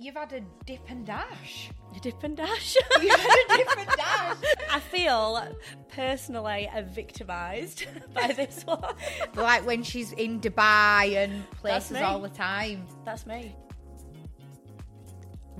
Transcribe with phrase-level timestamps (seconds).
[0.00, 1.70] you've had a dip and dash.
[1.94, 2.76] A dip and dash.
[3.02, 4.36] You've had a dip and dash.
[4.72, 5.56] I feel
[5.88, 8.94] personally victimised by this one.
[9.34, 12.86] like when she's in Dubai and places all the time.
[13.04, 13.54] That's me.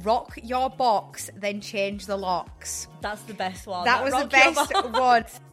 [0.03, 2.88] Rock your box, then change the locks.
[3.02, 3.84] That's the best one.
[3.84, 5.25] that was the best one.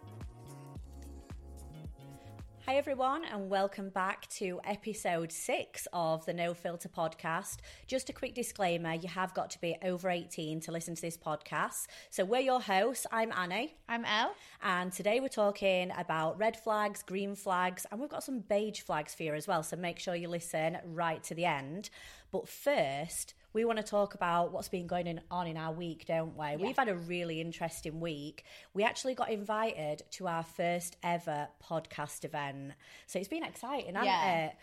[2.70, 7.60] Hi, everyone, and welcome back to episode six of the No Filter podcast.
[7.88, 11.16] Just a quick disclaimer you have got to be over 18 to listen to this
[11.16, 11.88] podcast.
[12.10, 13.08] So, we're your hosts.
[13.10, 14.36] I'm Annie, I'm El.
[14.62, 19.16] and today we're talking about red flags, green flags, and we've got some beige flags
[19.16, 19.64] for you as well.
[19.64, 21.90] So, make sure you listen right to the end.
[22.34, 26.38] But first, we want to talk about what's been going on in our week, don't
[26.38, 26.58] we?
[26.58, 28.44] We've had a really interesting week.
[28.76, 32.74] We actually got invited to our first ever podcast event.
[33.08, 34.46] So it's been exciting, hasn't Yeah.
[34.46, 34.56] it?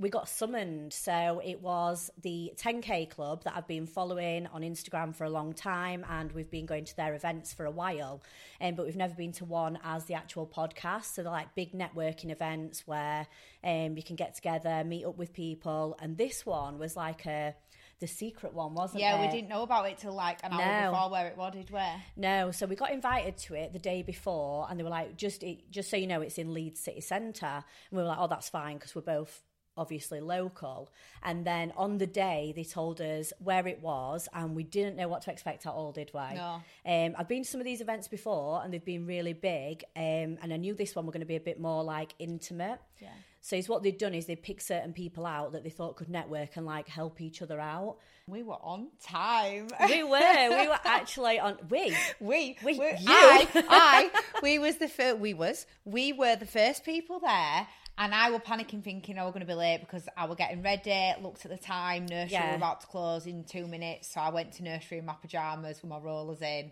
[0.00, 0.92] We got summoned.
[0.92, 5.52] So it was the 10K Club that I've been following on Instagram for a long
[5.52, 8.20] time, and we've been going to their events for a while.
[8.60, 11.14] Um, but we've never been to one as the actual podcast.
[11.14, 13.28] So they're like big networking events where
[13.62, 15.96] um, you can get together, meet up with people.
[16.00, 17.54] And this one was like a
[18.00, 20.90] the secret one, wasn't Yeah, we didn't know about it till like an hour No.
[20.90, 21.80] before where it was, did we?
[22.16, 25.42] No, so we got invited to it the day before, and they were like, "Just,
[25.42, 28.26] it, just so you know, it's in Leeds City Centre." And we were like, "Oh,
[28.26, 29.42] that's fine," because we're both
[29.76, 30.88] obviously local.
[31.22, 35.08] And then on the day, they told us where it was, and we didn't know
[35.08, 36.20] what to expect at all, did we?
[36.34, 36.62] No.
[36.86, 40.38] Um, I've been to some of these events before, and they've been really big, um,
[40.42, 42.80] and I knew this one were going to be a bit more like intimate.
[43.00, 43.08] Yeah.
[43.46, 46.08] So it's what they'd done is they picked certain people out that they thought could
[46.08, 47.98] network and like help each other out.
[48.26, 49.68] We were on time.
[49.86, 51.58] We were, we were actually on.
[51.68, 52.96] We, We, We- we you.
[53.06, 55.18] I, I, we was the first.
[55.18, 57.66] We was, we were the first people there,
[57.98, 60.62] and I were panicking, thinking I were going to be late because I were getting
[60.62, 61.12] ready.
[61.22, 62.48] Looked at the time, nursery Yeah.
[62.52, 65.82] were about to close in two minutes, so I went to nursery in my pajamas
[65.82, 66.70] with my rollers in.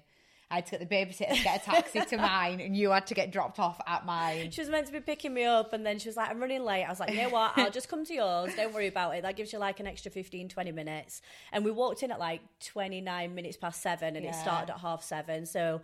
[0.52, 3.06] I had to get the babysitter to get a taxi to mine, and you had
[3.06, 4.50] to get dropped off at mine.
[4.50, 6.62] She was meant to be picking me up and then she was like, I'm running
[6.62, 6.84] late.
[6.84, 7.52] I was like, you know what?
[7.56, 8.54] I'll just come to yours.
[8.54, 9.22] Don't worry about it.
[9.22, 11.22] That gives you like an extra 15, 20 minutes.
[11.52, 15.02] And we walked in at like 29 minutes past seven and it started at half
[15.02, 15.46] seven.
[15.46, 15.80] So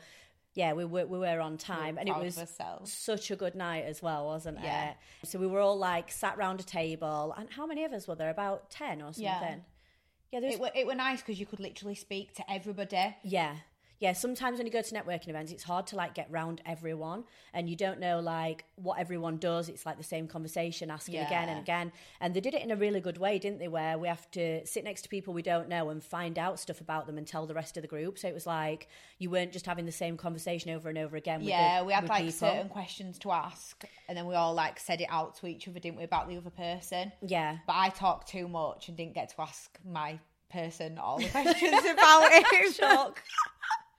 [0.54, 2.38] yeah, we were, we were on time and it was
[2.84, 4.90] such a good night as well, wasn't Yeah.
[4.90, 4.96] it?
[5.24, 7.34] So we were all like sat round a table.
[7.38, 8.30] And how many of us were there?
[8.30, 9.22] About 10 or something?
[9.22, 9.56] Yeah.
[10.30, 13.16] Yeah, It were, it were nice because you could literally speak to everybody.
[13.22, 13.54] Yeah.
[14.00, 17.24] Yeah, sometimes when you go to networking events, it's hard to like get round everyone
[17.52, 19.68] and you don't know like what everyone does.
[19.68, 21.90] It's like the same conversation, asking again and again.
[22.20, 23.66] And they did it in a really good way, didn't they?
[23.66, 26.80] Where we have to sit next to people we don't know and find out stuff
[26.80, 28.18] about them and tell the rest of the group.
[28.18, 28.86] So it was like
[29.18, 31.40] you weren't just having the same conversation over and over again.
[31.40, 32.32] With Yeah, the, we had like people.
[32.48, 35.80] certain questions to ask, and then we all like said it out to each other,
[35.80, 37.10] didn't we, about the other person?
[37.26, 37.58] Yeah.
[37.66, 40.20] But I talked too much and didn't get to ask my
[40.50, 42.74] person all the questions about it.
[42.76, 43.22] Shock.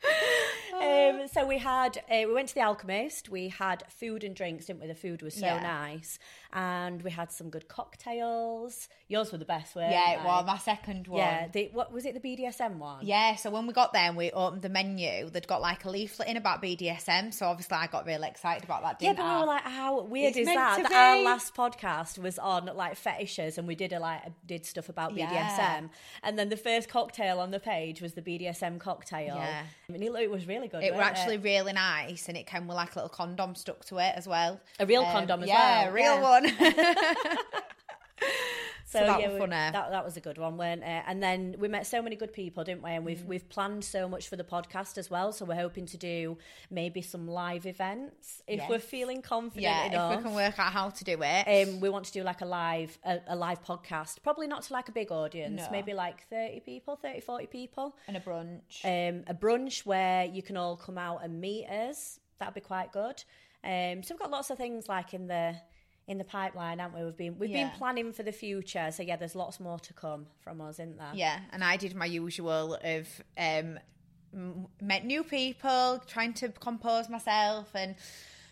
[0.82, 3.30] um, so we had uh, we went to the Alchemist.
[3.30, 4.88] We had food and drinks, didn't we?
[4.88, 5.62] The food was so Yeah.
[5.62, 6.20] nice,
[6.54, 8.88] and we had some good cocktails.
[9.08, 10.26] Yours were the best, weren't Yeah, it they?
[10.26, 11.20] was my second one.
[11.20, 12.14] Yeah, the, what was it?
[12.14, 13.06] The BDSM one.
[13.06, 15.90] Yeah, so when we got there and we opened the menu, they'd got like a
[15.90, 17.34] leaflet in about BDSM.
[17.34, 19.36] So obviously I got really excited about that, Yeah, but I?
[19.36, 20.84] we were like, how weird It's is that?
[20.84, 24.90] That our last podcast was on like fetishes, and we did a like did stuff
[24.90, 25.88] about BDSM, Yeah.
[26.24, 29.36] and then the first cocktail on the page was the BDSM cocktail.
[29.36, 29.64] Yeah.
[29.90, 30.84] I mean, it, it was really good.
[30.84, 33.84] it were actually uh, really nice and it came with like a little condom stuck
[33.86, 34.62] to it as well.
[34.80, 35.58] A real um, condom as well.
[35.58, 37.38] yeah, well, real yeah.
[37.38, 37.38] one.
[38.92, 39.52] So, that yeah, was we- funny.
[39.52, 41.04] that, that was a good one, weren't it?
[41.06, 42.90] And then we met so many good people, didn't we?
[42.90, 43.06] And Mm.
[43.06, 45.32] we've we've planned so much for the podcast as well.
[45.32, 46.38] So we're hoping to do
[46.72, 48.70] maybe some live events if Yes.
[48.70, 50.12] we're feeling confident yeah, enough.
[50.14, 51.68] if we can work out how to do it.
[51.68, 54.74] um, we want to do like a live a, a live podcast, probably not to
[54.74, 55.72] like a big audience, No.
[55.72, 57.96] maybe like 30 people, 30, 40 people.
[58.08, 58.84] and a brunch.
[58.84, 62.20] Um, a brunch where you can all come out and meet us.
[62.40, 63.24] That'd be quite good.
[63.64, 65.56] Um, so we've got lots of things like in the
[66.10, 67.06] in the pipeline, haven't we?
[67.06, 67.70] We've been we've Yeah.
[67.70, 68.90] been planning for the future.
[68.92, 71.12] So yeah, there's lots more to come from us, isn't there?
[71.14, 73.08] Yeah, and I did my usual of
[73.38, 73.80] um,
[74.82, 77.96] met new people, trying to compose myself and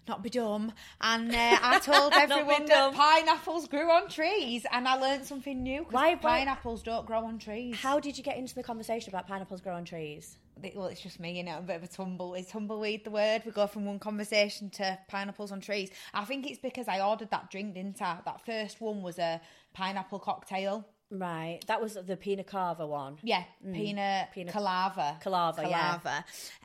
[0.07, 0.71] not be dumb.
[1.01, 5.86] And uh, I told everyone that pineapples grew on trees, and I learned something new.
[5.89, 7.75] Why- why- pineapples don't grow on trees?
[7.75, 10.38] How did you get into the conversation about pineapples grow on trees?
[10.75, 12.33] Well, it's just me, you know, a bit of a tumble.
[12.36, 13.44] Is tumbleweed the word?
[13.45, 15.89] We go from one conversation to pineapples on trees.
[16.13, 18.18] I think it's because I ordered that drink, didn't I?
[18.25, 19.39] That first one was a
[19.74, 20.86] pineapple cocktail.
[21.09, 23.18] Right, that was the pina cava one.
[23.24, 23.44] Yeah,
[23.74, 25.18] pina, Pina- colada.
[25.21, 26.00] Colada, yeah.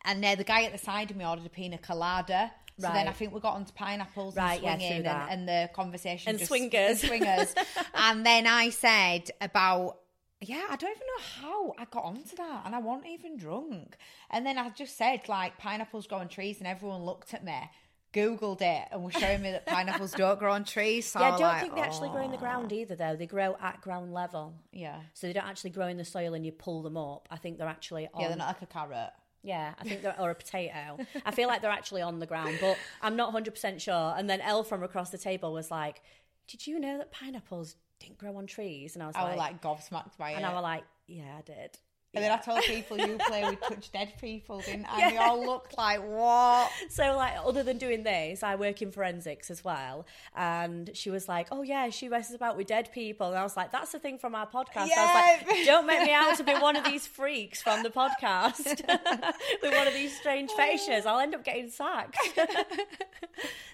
[0.05, 2.51] And uh, the guy at the side of me ordered a pina colada.
[2.81, 5.29] So then I think we got onto pineapples Right, and yeah, swinging that.
[5.31, 6.89] and, and the conversation And just- swingers.
[6.89, 7.55] and swingers.
[7.95, 9.99] and then I said about
[10.43, 13.97] yeah, I don't even know how I got onto that, and I wasn't even drunk.
[14.31, 17.71] And then I just said like pineapples grow on trees, and everyone looked at me,
[18.13, 21.07] googled it, and was showing me that pineapples don't grow on trees.
[21.11, 23.17] So yeah, I don't like, think they actually grow in the "Oh." ground either, though.
[23.17, 24.55] They grow at ground level.
[24.73, 27.29] Yeah, So they don't actually grow in the soil and you pull them up.
[27.31, 28.21] I think they're actually on.
[28.21, 29.11] yeah, they're not like a carrot.
[29.45, 30.99] Yeah, I think they're, or a potato.
[31.27, 34.15] I feel like they're actually on the ground, but I'm not 100% sure.
[34.17, 36.01] And then El from across the table was like,
[36.47, 38.95] Did you know that pineapples didn't grow on trees?
[38.95, 40.49] And I was I like, like gobsmacked by And it.
[40.49, 41.79] I was like, Yeah, I did.
[42.15, 45.01] and then I told people you play with touch dead people, didn't I?
[45.01, 46.71] And they all looked like, what?
[46.91, 50.05] So, like, other than doing this, I work in forensics as well.
[50.37, 53.29] And she was like, Oh, yeah, she messes about with dead people.
[53.29, 54.91] And I was like, That's the thing from our podcast.
[54.95, 57.89] I was like, Don't make me out to be one of these freaks from the
[57.89, 58.59] podcast
[59.63, 61.07] with one of these strange fetishes.
[61.07, 62.19] I'll end up getting sacked.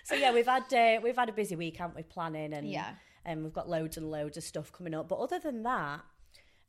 [0.05, 2.53] so, yeah, we've had uh, we've had a busy week, haven't we, planning?
[2.53, 2.91] And, Yeah.
[3.29, 5.09] And we've got loads and loads of stuff coming up.
[5.09, 6.01] But other than that,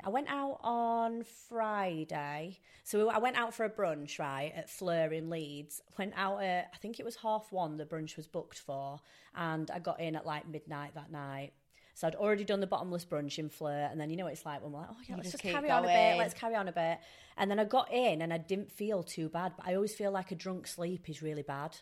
[0.03, 2.59] I went out on Friday.
[2.83, 5.81] So I went out for a brunch, right, at Fleur in Leeds.
[5.97, 8.99] Went out at, I think it was half one, the brunch was booked for.
[9.35, 11.53] And I got in at like midnight that night.
[11.95, 13.87] So I'd already done the bottomless brunch in Fleur.
[13.89, 15.53] And then you know what it's like when we're like, oh, yeah, let's just just
[15.53, 16.17] carry on a bit.
[16.17, 16.99] Let's carry on a bit.
[17.37, 19.53] And then I got in and I didn't feel too bad.
[19.55, 21.77] But I always feel like a drunk sleep is really bad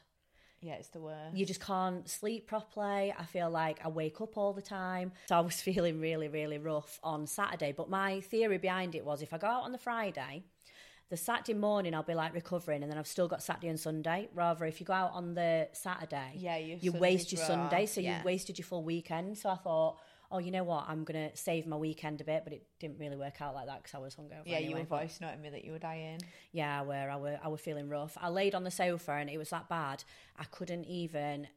[0.61, 1.35] Yeah, it's the worst.
[1.35, 3.13] you just can't sleep properly.
[3.17, 5.11] I feel like I wake up all the time.
[5.29, 7.73] So I was feeling really, really rough on Saturday.
[7.75, 10.43] But my theory behind it was if I go out on the Friday,
[11.09, 14.29] the Saturday morning I'll be like recovering and then I've still got Saturday and Sunday.
[14.33, 17.47] Rather, if you go out on the Saturday, Yeah, your you waste your raw.
[17.47, 17.85] Sunday.
[17.85, 18.19] So Yeah.
[18.19, 19.37] you wasted your full weekend.
[19.37, 19.99] So I thought,
[20.31, 20.85] oh, you know what?
[20.87, 22.43] I'm going to save my weekend a bit.
[22.43, 24.43] But it didn't really work out like that because I was hungover.
[24.45, 24.81] yeah, you anyway.
[24.81, 26.19] were But- voice noting me that you were dying.
[26.51, 27.09] yeah, I were.
[27.09, 27.39] I were.
[27.43, 28.17] I were feeling rough.
[28.19, 30.03] I laid on the sofa and it was that bad.
[30.37, 31.47] I couldn't even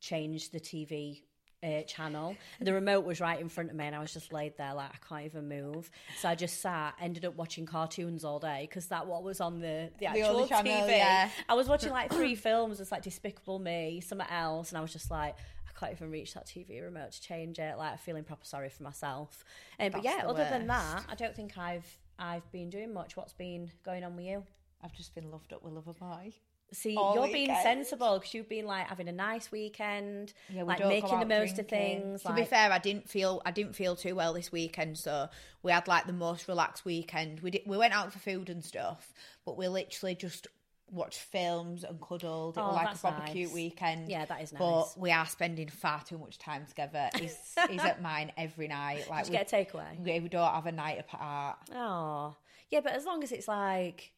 [0.00, 1.22] change the TV
[1.62, 2.36] uh, channel.
[2.60, 4.90] The remote was right in front of me, and I was just laid there like
[4.90, 5.90] I can't even move.
[6.20, 9.60] So I just sat, ended up watching cartoons all day because that what was on
[9.60, 10.88] the the The actual only channel, TV.
[10.90, 11.30] yeah.
[11.48, 12.80] I was watching like three films.
[12.80, 15.34] It's like Despicable Me, something else, and I was just like.
[15.78, 17.76] Can't even reach that TV remote to change it.
[17.76, 19.44] Like feeling proper sorry for myself.
[19.78, 21.04] Um, but yeah, the other than that.
[21.08, 23.16] I don't think I've I've been doing much.
[23.16, 24.42] What's been going on with you?
[24.82, 26.32] I've just been loved up with love of Loverboy.
[26.72, 30.68] See, all you're being sensible because you've been like having a nice weekend, Yeah, we
[30.68, 32.22] like making the most of things.
[32.22, 35.28] To like, be fair, I didn't feel I didn't feel too well this weekend, so
[35.62, 37.38] we had like the most relaxed weekend.
[37.40, 39.14] We did, we went out for food and stuff,
[39.44, 40.48] but we literally just
[40.90, 42.56] watched films and cuddled.
[42.56, 43.54] It Oh, was like a barbecue nice.
[43.54, 44.08] weekend.
[44.08, 44.58] Yeah, that is nice.
[44.60, 47.10] But we are spending far too much time together.
[47.18, 47.36] He's
[47.68, 49.06] he's at mine every night.
[49.10, 49.98] Like Did you we, get a takeaway?
[50.04, 51.58] we, we don't have a night apart.
[51.74, 52.34] Oh,
[52.70, 54.12] yeah, but as long as it's like,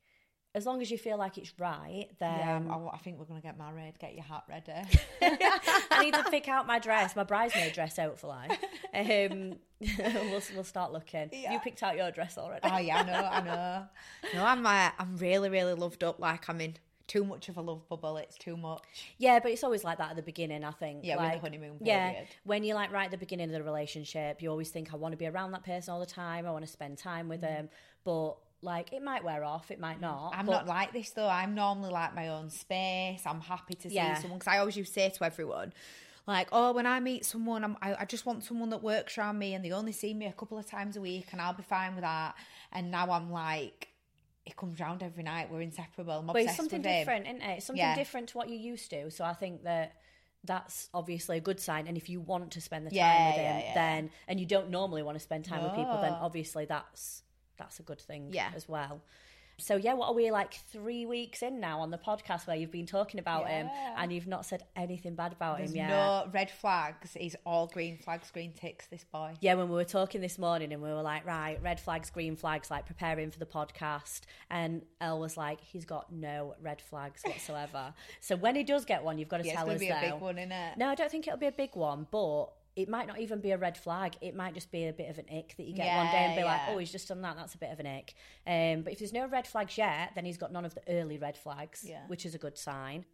[0.58, 3.40] as long as you feel like it's right, then Yeah, I, I think we're gonna
[3.40, 3.94] get married.
[3.98, 4.72] Get your hat ready.
[5.90, 8.48] I need to pick out my dress, my bridesmaid dress, hopefully.
[8.92, 9.56] Um,
[9.98, 11.30] we'll we'll start looking.
[11.32, 12.68] You picked out your dress already.
[12.70, 13.84] oh yeah, I know, I know.
[14.34, 16.18] No, I'm uh, I'm really really loved up.
[16.18, 16.74] Like I'm in
[17.06, 18.18] too much of a love bubble.
[18.18, 19.14] It's too much.
[19.16, 21.00] Yeah, but it's always like that at the beginning, I think.
[21.04, 23.62] Yeah, with the like, honeymoon Yeah, when you're like right at the beginning of the
[23.62, 26.46] relationship, you always think, I want to be around that person all the time.
[26.46, 27.70] I want to spend time with them.
[28.04, 30.02] But like, it might wear off, it might mm.
[30.02, 30.32] not.
[30.34, 31.28] I'm but not like this though.
[31.28, 33.22] I'm normally like my own space.
[33.24, 34.14] I'm happy to see Yeah.
[34.14, 35.72] someone because I always used to say to everyone,
[36.26, 39.38] like, oh, when I meet someone, I'm, I, I just want someone that works around
[39.38, 41.62] me and they only see me a couple of times a week and I'll be
[41.62, 42.34] fine with that.
[42.72, 43.88] And now I'm like,
[44.44, 45.50] it comes round every night.
[45.50, 46.14] We're inseparable.
[46.14, 47.56] I'm But it's something different, isn't it?
[47.58, 47.94] It's something Yeah.
[47.94, 49.10] different to what you used to.
[49.10, 49.92] So I think that
[50.44, 51.86] that's obviously a good sign.
[51.86, 53.74] And if you want to spend the time Yeah, with him, yeah, yeah.
[53.74, 57.22] then and you don't normally want to spend time with people, then obviously that's
[57.58, 58.50] that's a good thing Yeah.
[58.54, 59.00] as well.
[59.60, 62.70] So yeah, what are we like three weeks in now on the podcast where you've
[62.70, 65.88] been talking about him and you've not said anything bad about There's him yet?
[65.88, 67.16] no red flags.
[67.18, 68.86] He's all green flags, green ticks.
[68.86, 69.34] This boy.
[69.40, 72.36] Yeah, when we were talking this morning and we were like, right, red flags, green
[72.36, 74.20] flags, like preparing for the podcast.
[74.48, 77.94] And El was like, he's got no red flags whatsoever.
[78.20, 79.88] so when he does get one, you've got to Yeah, it's tell gonna us be
[79.88, 80.78] a big one, it?
[80.78, 83.50] No, I don't think it'll be a big one, but it might not even be
[83.50, 84.14] a red flag.
[84.20, 86.34] It might just be a bit of an ick that you get one day and
[86.36, 87.36] be Yeah, like, oh, he's just done that.
[87.36, 88.14] That's a bit of an ick.
[88.46, 91.18] Um, but if there's no red flags yet, then he's got none of the early
[91.18, 92.06] red flags, Yeah.
[92.06, 93.04] which is a good sign.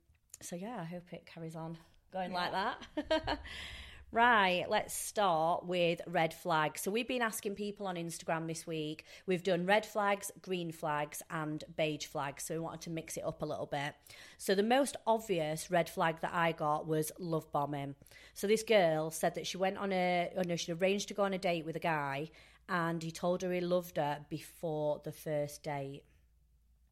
[0.42, 1.78] So yeah, I hope it carries on
[2.12, 3.38] going like that.
[4.14, 6.83] Right, let's start with red flags.
[6.83, 9.06] So, we've been asking people on Instagram this week.
[9.26, 12.44] We've done red flags, green flags, and beige flags.
[12.44, 13.97] So, we wanted to mix it up a little bit.
[14.38, 17.97] So, the most obvious red flag that I got was love bombing.
[18.35, 21.25] So, this girl said that she went on a, oh no, she arranged to go
[21.25, 22.30] on a date with a guy
[22.68, 26.04] and he told her he loved her before the first date.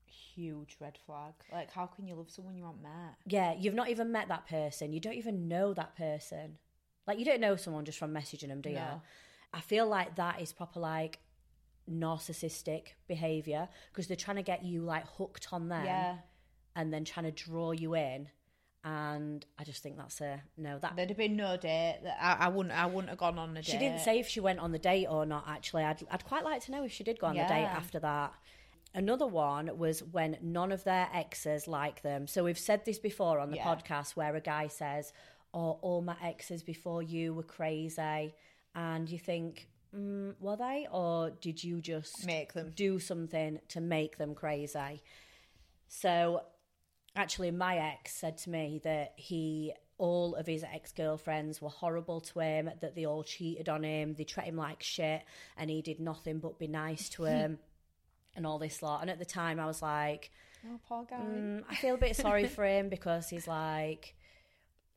[0.07, 1.35] Huge red flag.
[1.53, 3.15] Like, how can you love someone you haven't met?
[3.29, 4.93] Yeah, you've not even met that person.
[4.93, 6.59] You don't even know that person.
[7.07, 8.79] Like you don't know someone just from messaging them, do you?
[9.55, 11.19] I feel like that is proper like
[11.91, 16.17] narcissistic behavior because they're trying to get you like hooked on them Yeah.
[16.77, 18.29] and then trying to draw you in.
[18.85, 20.79] And I just think that's a no.
[20.81, 22.01] That There'd have been no date.
[22.03, 22.75] That I, I wouldn't.
[22.77, 23.67] I wouldn't have gone on a date.
[23.67, 25.45] she didn't say if she went on the date or not.
[25.47, 28.01] Actually, I'd I'd quite like to know if she did go on the date after
[28.01, 28.33] that.
[28.93, 32.27] Another one was when none of their exes like them.
[32.27, 33.65] So we've said this before on the Yeah.
[33.73, 35.13] podcast where a guy says,
[35.55, 38.35] "Oh, all my exes before you were crazy,"
[38.75, 42.73] and you think, mm, "Were they, or did you just Make them.
[42.75, 45.03] do something to make them crazy?"
[45.89, 46.43] So
[47.15, 52.41] actually my ex said to me that he all of his ex-girlfriends were horrible to
[52.41, 55.23] him that they all cheated on him they treated him like shit
[55.59, 57.59] and he did nothing but be nice to him
[58.35, 60.31] and all this lot and at the time i was like
[60.67, 61.17] Oh, poor guy.
[61.17, 64.15] mm, i feel a bit sorry for him because he's like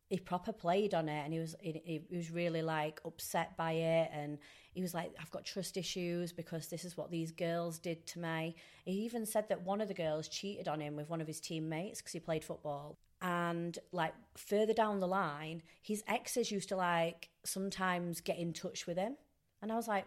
[0.09, 3.71] he proper played on it and he was he, he was really like upset by
[3.71, 4.37] it and
[4.73, 8.19] he was like i've got trust issues because this is what these girls did to
[8.19, 8.55] me.
[8.85, 11.39] He even said that one of the girls cheated on him with one of his
[11.39, 12.97] teammates because he played football.
[13.21, 18.85] And like further down the line his exes used to like sometimes get in touch
[18.85, 19.15] with him.
[19.61, 20.05] And i was like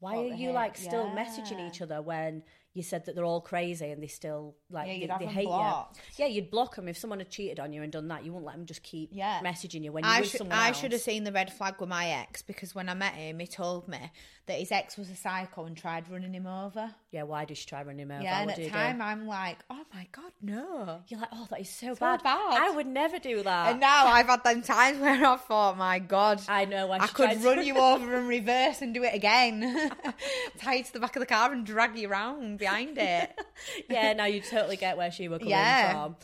[0.00, 0.54] why What are you heck?
[0.54, 2.44] like still messaging each other when
[2.78, 5.96] you said that they're all crazy and they still like Yeah, they, they hate blocked.
[6.16, 6.24] you?
[6.24, 8.24] Yeah, you'd block them if someone had cheated on you and done that.
[8.24, 9.40] You wouldn't let them just keep Yeah.
[9.44, 10.38] messaging you when you're I with should.
[10.38, 10.78] someone I else.
[10.80, 13.46] should have seen the red flag with my ex because when I met him, he
[13.46, 13.98] told me
[14.46, 16.94] that his ex was a psycho and tried running him over.
[17.10, 18.22] Yeah, why did she try running him over?
[18.22, 18.74] yeah, and at he do?
[18.76, 21.00] I'm like, oh my god, no.
[21.08, 22.22] You're like, oh, that is so, So bad.
[22.22, 22.58] bad.
[22.62, 23.70] I would never do that.
[23.72, 26.86] And now I've had them times where I thought, my god, I know.
[26.86, 29.90] When I could run to- you over and reverse and do it again.
[30.58, 33.40] Tie you to the back of the car and drag you around behind it.
[33.90, 35.92] yeah, now you totally get where she was coming Yeah.
[35.92, 36.16] from.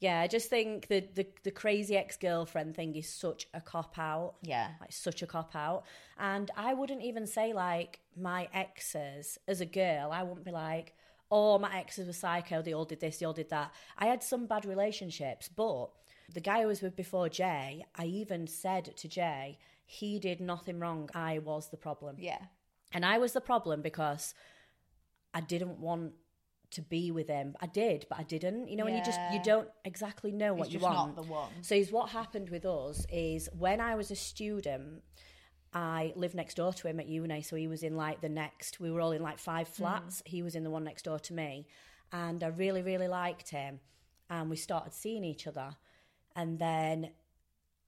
[0.00, 3.96] Yeah, I just think the, the the crazy ex girlfriend thing is such a cop
[3.98, 4.34] out.
[4.42, 4.70] Yeah.
[4.80, 5.84] like such a cop out.
[6.18, 10.10] And I wouldn't even say like my exes as a girl.
[10.10, 10.94] I wouldn't be like,
[11.30, 12.62] oh, my exes were psycho.
[12.62, 13.18] They all did this.
[13.18, 13.72] They all did that.
[13.96, 15.86] I had some bad relationships, but
[16.34, 20.80] the guy I was with before Jay, I even said to Jay, he did nothing
[20.80, 21.10] wrong.
[21.14, 22.16] I was the problem.
[22.18, 22.38] Yeah.
[22.90, 24.34] And I was the problem because
[25.34, 26.12] I didn't want
[26.72, 27.54] to be with him.
[27.60, 28.68] I did, but I didn't.
[28.68, 31.16] You know, and you just you don't exactly know what It's you want.
[31.16, 31.50] not the one.
[31.62, 35.02] So is what happened with us is when I was a student,
[35.74, 37.42] I lived next door to him at uni.
[37.42, 38.80] So he was in like the next.
[38.80, 39.72] We were all in like five Mm.
[39.74, 40.22] flats.
[40.26, 41.66] He was in the one next door to me,
[42.12, 43.80] and I really really liked him,
[44.30, 45.76] and we started seeing each other,
[46.36, 47.10] and then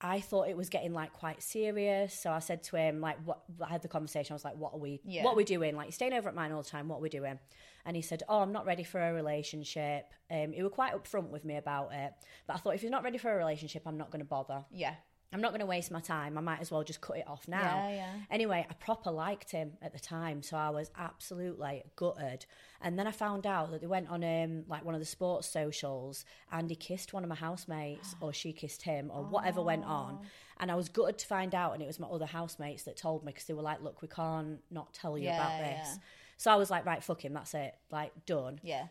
[0.01, 2.13] I thought it was getting like quite serious.
[2.19, 4.33] So I said to him, like, what I had the conversation.
[4.33, 5.25] I was like, what are we, Yeah.
[5.25, 5.77] what are we doing?
[5.77, 6.89] Like, you're staying over at mine all the time.
[6.89, 7.39] What are we doing?
[7.87, 10.13] And he said, oh, I'm not ready for a relationship.
[10.31, 12.13] Um, he was quite upfront with me about it.
[12.47, 14.65] But I thought, if he's not ready for a relationship, I'm not going to bother.
[14.71, 14.95] Yeah.
[15.33, 16.39] I'm not going to waste my time.
[16.39, 17.89] I might as well just cut it off now.
[17.89, 18.13] Yeah, yeah.
[18.31, 22.47] Anyway, I proper liked him at the time, so I was absolutely gutted.
[22.81, 25.49] And then I found out that they went on um, like one of the sports
[25.49, 29.85] socials, and he kissed one of my housemates, or she kissed him, or whatever went
[29.85, 30.21] on.
[30.61, 33.25] And I was gutted to find out, and it was my other housemates that told
[33.25, 35.95] me because they were like, "Look, we can't not tell you about this." yeah.
[36.37, 38.87] So I was like, "Right, fuck him, that's it, like done." Yeah.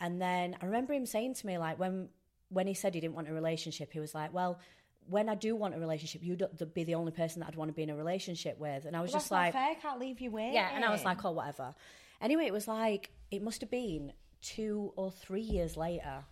[0.00, 2.10] And then I remember him saying to me, like, when
[2.50, 4.60] when he said he didn't want a relationship, he was like, "Well,
[5.08, 6.42] when I do want a relationship, you'd
[6.74, 9.00] be the only person that I'd want to be in a relationship with." And I
[9.00, 9.74] was Well, just like, fair.
[9.76, 10.54] Can't leave you waiting.
[10.54, 11.74] "Yeah," and I was like, "Oh, whatever."
[12.20, 16.24] Anyway, it was like it must have been two or three years later.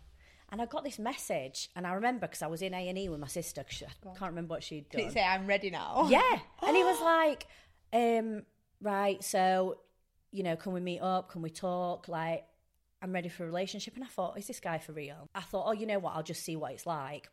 [0.50, 3.08] And I got this message, and I remember because I was in A and E
[3.08, 3.64] with my sister.
[3.64, 5.06] 'cause I can't remember what she'd Did done.
[5.08, 6.06] it say I'm ready now?
[6.10, 6.38] Yeah.
[6.62, 7.46] And he was like,
[7.92, 8.44] um,
[8.80, 9.78] right, so,
[10.30, 11.30] you know, can we meet up?
[11.30, 12.06] Can we talk?
[12.06, 12.46] Like,
[13.02, 13.96] I'm ready for a relationship.
[13.96, 15.28] And I thought, is this guy for real?
[15.34, 16.14] I thought, oh, you know what?
[16.14, 17.28] I'll just see what it's like.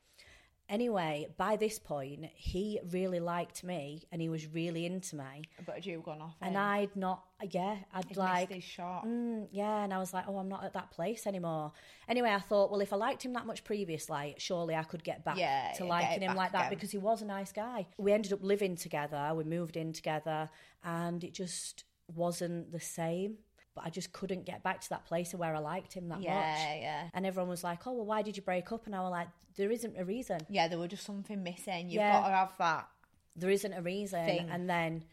[0.69, 5.43] Anyway, by this point, he really liked me and he was really into me.
[5.65, 6.35] But you gone off.
[6.41, 6.57] And.
[6.57, 9.05] I'd not, yeah, I'd He'd like, missed his shot.
[9.05, 11.73] Mm, yeah, and I was like, oh, I'm not at that place anymore.
[12.07, 15.23] Anyway, I thought, well, if I liked him that much previously, surely I could get
[15.25, 16.69] back Yeah, to yeah, liking it him back like that again.
[16.71, 17.85] because he was a nice guy.
[17.97, 20.49] We ended up living together, we moved in together,
[20.83, 21.83] and it just
[22.15, 23.35] wasn't the same.
[23.75, 26.21] But I just couldn't get back to that place of where I liked him that
[26.21, 26.59] Yeah, much.
[26.59, 27.09] Yeah, yeah.
[27.13, 28.85] And everyone was like, oh, well, why did you break up?
[28.85, 30.39] And I was like, there isn't a reason.
[30.49, 31.89] Yeah, there was just something missing.
[31.89, 32.21] You've Yeah.
[32.21, 32.87] got to have that.
[33.35, 34.47] there isn't a reason Thing.
[34.51, 35.03] and then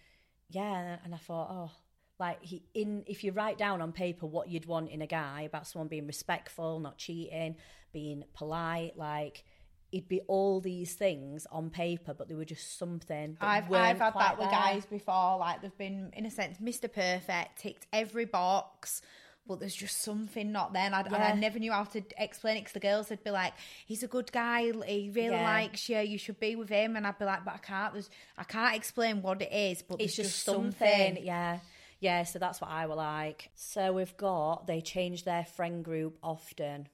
[0.50, 1.70] yeah and i thought oh
[2.18, 5.40] like he in if you write down on paper what you'd want in a guy
[5.42, 7.56] about someone being respectful not cheating
[7.92, 9.42] being polite like
[9.92, 14.14] it'd be all these things on paper but they were just something I've I've had
[14.14, 14.58] that with there.
[14.58, 15.38] guys before.
[15.38, 16.92] Like they've been in a sense Mr.
[16.92, 19.02] Perfect, ticked every box,
[19.46, 20.84] but there's just something not there.
[20.84, 23.30] And I, and I never knew how to explain it because the girls would be
[23.30, 23.52] like,
[23.86, 24.70] "He's a good guy.
[24.86, 25.42] He really Yeah.
[25.44, 25.98] likes you.
[25.98, 27.92] You should be with him." And I'd be like, "But I can't.
[27.92, 29.82] There's I can't explain what it is.
[29.82, 31.18] But it's there's just something.
[31.22, 31.58] yeah
[31.98, 33.50] Yeah, so that's what I were like.
[33.56, 36.88] So we've got they change their friend group often.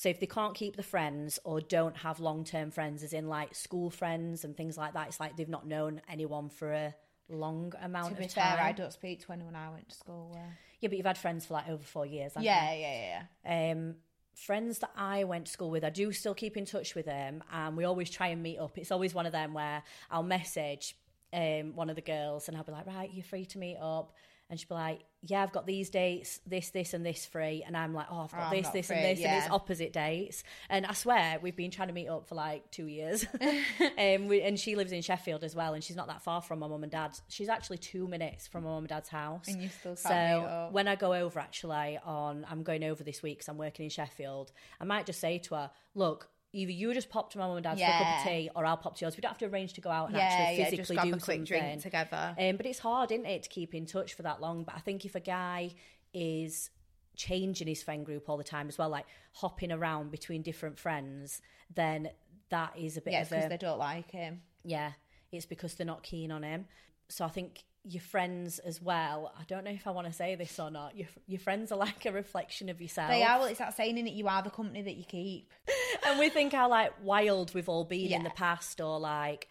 [0.00, 3.28] So if they can't keep the friends or don't have long term friends, as in
[3.28, 6.94] like school friends and things like that, it's like they've not known anyone for a
[7.28, 8.56] long amount To be of time.
[8.56, 10.40] fair, I don't speak to anyone I went to school with.
[10.80, 12.32] Yeah, but you've had friends for like over four years.
[12.40, 13.72] Yeah, yeah, yeah.
[13.72, 13.72] you?
[13.72, 13.96] Um,
[14.34, 17.44] friends that I went to school with, I do still keep in touch with them,
[17.52, 18.78] and we always try and meet up.
[18.78, 20.96] It's always one of them where I'll message
[21.34, 24.14] um, one of the girls, and I'll be like, "Right, you're free to meet up,"
[24.48, 27.76] and she'll be like, "Yeah, I've got these dates, this, this, and this free," and
[27.76, 30.44] I'm like, "Oh, I've got I'm this, this, free, and this," and it's opposite dates.
[30.68, 33.26] And I swear we've been trying to meet up for like two years.
[33.98, 36.60] um, we, and she lives in Sheffield as well, and she's not that far from
[36.60, 37.22] my mum and dad's.
[37.28, 39.48] She's actually two minutes from my mum and dad's house.
[39.48, 43.38] And you still so when I go over, actually, on I'm going over this week
[43.38, 44.52] because I'm working in Sheffield.
[44.80, 47.64] I might just say to her, "Look." Either you just pop to my mum and
[47.64, 49.16] dad's for a cup of tea, or I'll pop to yours.
[49.16, 51.04] We don't have to arrange to go out and Yeah, actually yeah, physically just grab
[51.04, 51.44] do a quick something.
[51.44, 52.34] drink together.
[52.38, 54.64] Um, but it's hard, isn't it, to keep in touch for that long?
[54.64, 55.70] But I think if a guy
[56.12, 56.70] is
[57.16, 61.40] changing his friend group all the time as well, like hopping around between different friends,
[61.72, 62.10] then
[62.48, 64.40] that is a bit Yeah, of because they don't like him.
[64.64, 64.92] yeah,
[65.30, 66.66] it's because they're not keen on him.
[67.08, 69.32] So I think your friends as well.
[69.38, 70.96] I don't know if I want to say this or not.
[70.96, 73.10] Your your friends are like a reflection of yourself.
[73.10, 73.38] They are.
[73.38, 74.12] Well, it's that saying in it.
[74.14, 75.52] You are the company that you keep.
[76.06, 79.48] and we think how like wild we've all been in the past, or like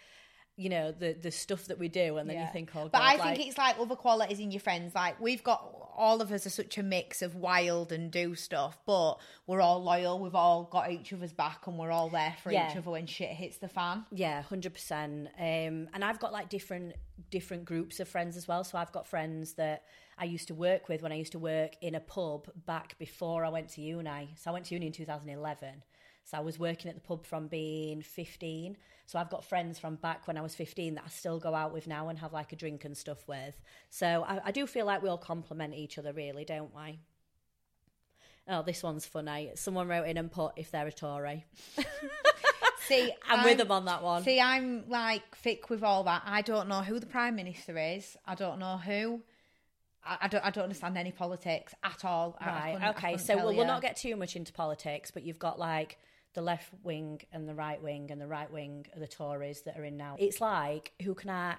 [0.55, 2.51] you know the the stuff that we do, and then you Yeah.
[2.51, 4.93] think, oh, but I like, think it's like other qualities in your friends.
[4.95, 8.79] Like we've got all of us are such a mix of wild and do stuff,
[8.85, 9.15] but
[9.45, 10.17] we're all loyal.
[10.17, 12.71] We've all got each other's back, and we're all there for Yeah.
[12.71, 14.05] each other when shit hits the fan.
[14.11, 15.27] Yeah, hundred percent.
[15.37, 16.95] Um, and I've got like different
[17.29, 18.63] different groups of friends as well.
[18.63, 19.83] So I've got friends that
[20.17, 23.43] I used to work with when I used to work in a pub back before
[23.45, 24.33] I went to uni.
[24.37, 25.83] So I went to uni in 2011.
[26.29, 28.77] So I was working at the pub from being 15.
[29.07, 31.73] So I've got friends from back when I was 15 that I still go out
[31.73, 33.59] with now and have like a drink and stuff with.
[33.89, 36.99] So I, I do feel like we all complement each other, really, don't we?
[38.47, 39.51] Oh, this one's funny.
[39.55, 41.45] Someone wrote in and put if they're a Tory.
[42.87, 44.23] See, I'm with them on that one.
[44.23, 46.21] See, I'm like thick with all that.
[46.25, 48.17] I don't know who the prime minister is.
[48.25, 49.21] I don't know who.
[50.03, 50.45] I, I don't.
[50.45, 52.37] I don't understand any politics at all.
[52.43, 52.93] Right.
[52.95, 53.17] Okay.
[53.17, 55.97] So we'll not get too much into politics, but you've got like
[56.33, 59.77] the left wing and the right wing, and the right wing are the Tories that
[59.77, 60.15] are in now.
[60.19, 61.55] It's like who can I,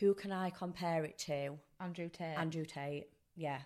[0.00, 1.58] who can I compare it to?
[1.80, 2.38] Andrew Tate.
[2.38, 3.08] Andrew Tate.
[3.36, 3.60] Yeah.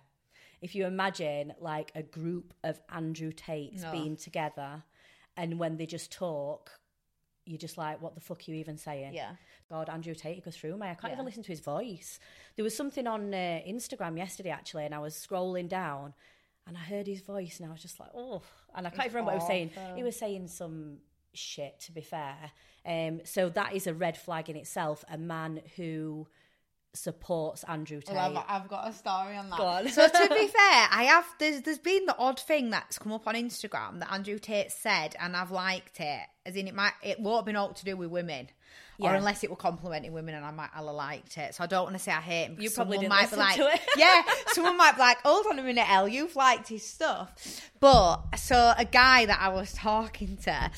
[0.61, 3.91] If you imagine like a group of Andrew Tates No.
[3.91, 4.83] being together,
[5.35, 6.71] and when they just talk,
[7.45, 9.13] you're just like, what the fuck are you even saying?
[9.13, 9.31] Yeah.
[9.69, 10.87] God, Andrew Tate goes through me.
[10.87, 11.15] I can't Yeah.
[11.15, 12.17] even listen to his voice.
[12.55, 16.13] There was something on uh, Instagram yesterday, actually, and I was scrolling down
[16.65, 18.43] and I heard his voice and I was just like, oh.
[18.75, 19.71] And I can't even remember what he was saying.
[19.95, 20.97] He was saying some
[21.33, 22.35] shit, to be fair.
[22.85, 25.03] Um, so that is a red flag in itself.
[25.09, 26.27] A man who
[26.93, 28.15] supports Andrew Tate.
[28.15, 29.57] Well, I've, I've got a story on that.
[29.57, 29.89] Go on.
[29.89, 31.25] So to be fair, I have.
[31.39, 35.15] There's there's been the odd thing that's come up on Instagram that Andrew Tate said,
[35.19, 36.21] and I've liked it.
[36.45, 38.49] As in, it might it won't have been all to do with women,
[39.03, 41.55] or unless it were complimenting women, and I might have liked it.
[41.55, 42.57] So I don't want to say I hate him.
[42.59, 43.81] You probably didn't might be listen like, to it.
[43.97, 47.31] yeah, someone might be like, hold on a minute, El, you've liked his stuff.
[47.79, 50.71] But so a guy that I was talking to,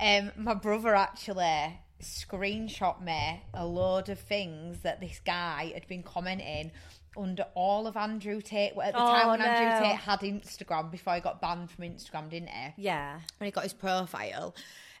[0.00, 6.02] um, my brother actually screenshot me a load of things that this guy had been
[6.02, 6.70] commenting
[7.16, 9.46] under all of Andrew Tate at the Oh, time when no.
[9.46, 12.82] Andrew Tate had Instagram before he got banned from Instagram, didn't he?
[12.84, 13.18] yeah.
[13.38, 14.54] when he got his profile.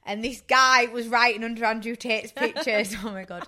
[0.06, 2.94] And this guy was writing under Andrew Tate's pictures.
[3.04, 3.46] oh my god.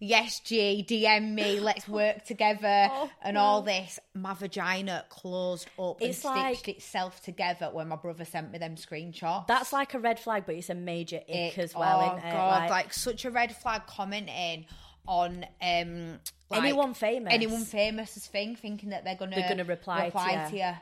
[0.00, 3.98] Yes, G, DM me, let's work together Oh, and all this.
[4.14, 8.58] My vagina closed up It's and like- stitched itself together when my brother sent me
[8.58, 9.48] them screenshots.
[9.48, 11.58] That's like a red flag, but it's a major ick, Ick.
[11.58, 12.16] as well.
[12.16, 14.66] Oh god, like, such a red flag commenting
[15.08, 16.18] on um
[16.50, 17.32] like, Anyone famous.
[17.32, 20.50] anyone famous's thing, thinking that they're gonna They're gonna reply to you.
[20.50, 20.76] to you.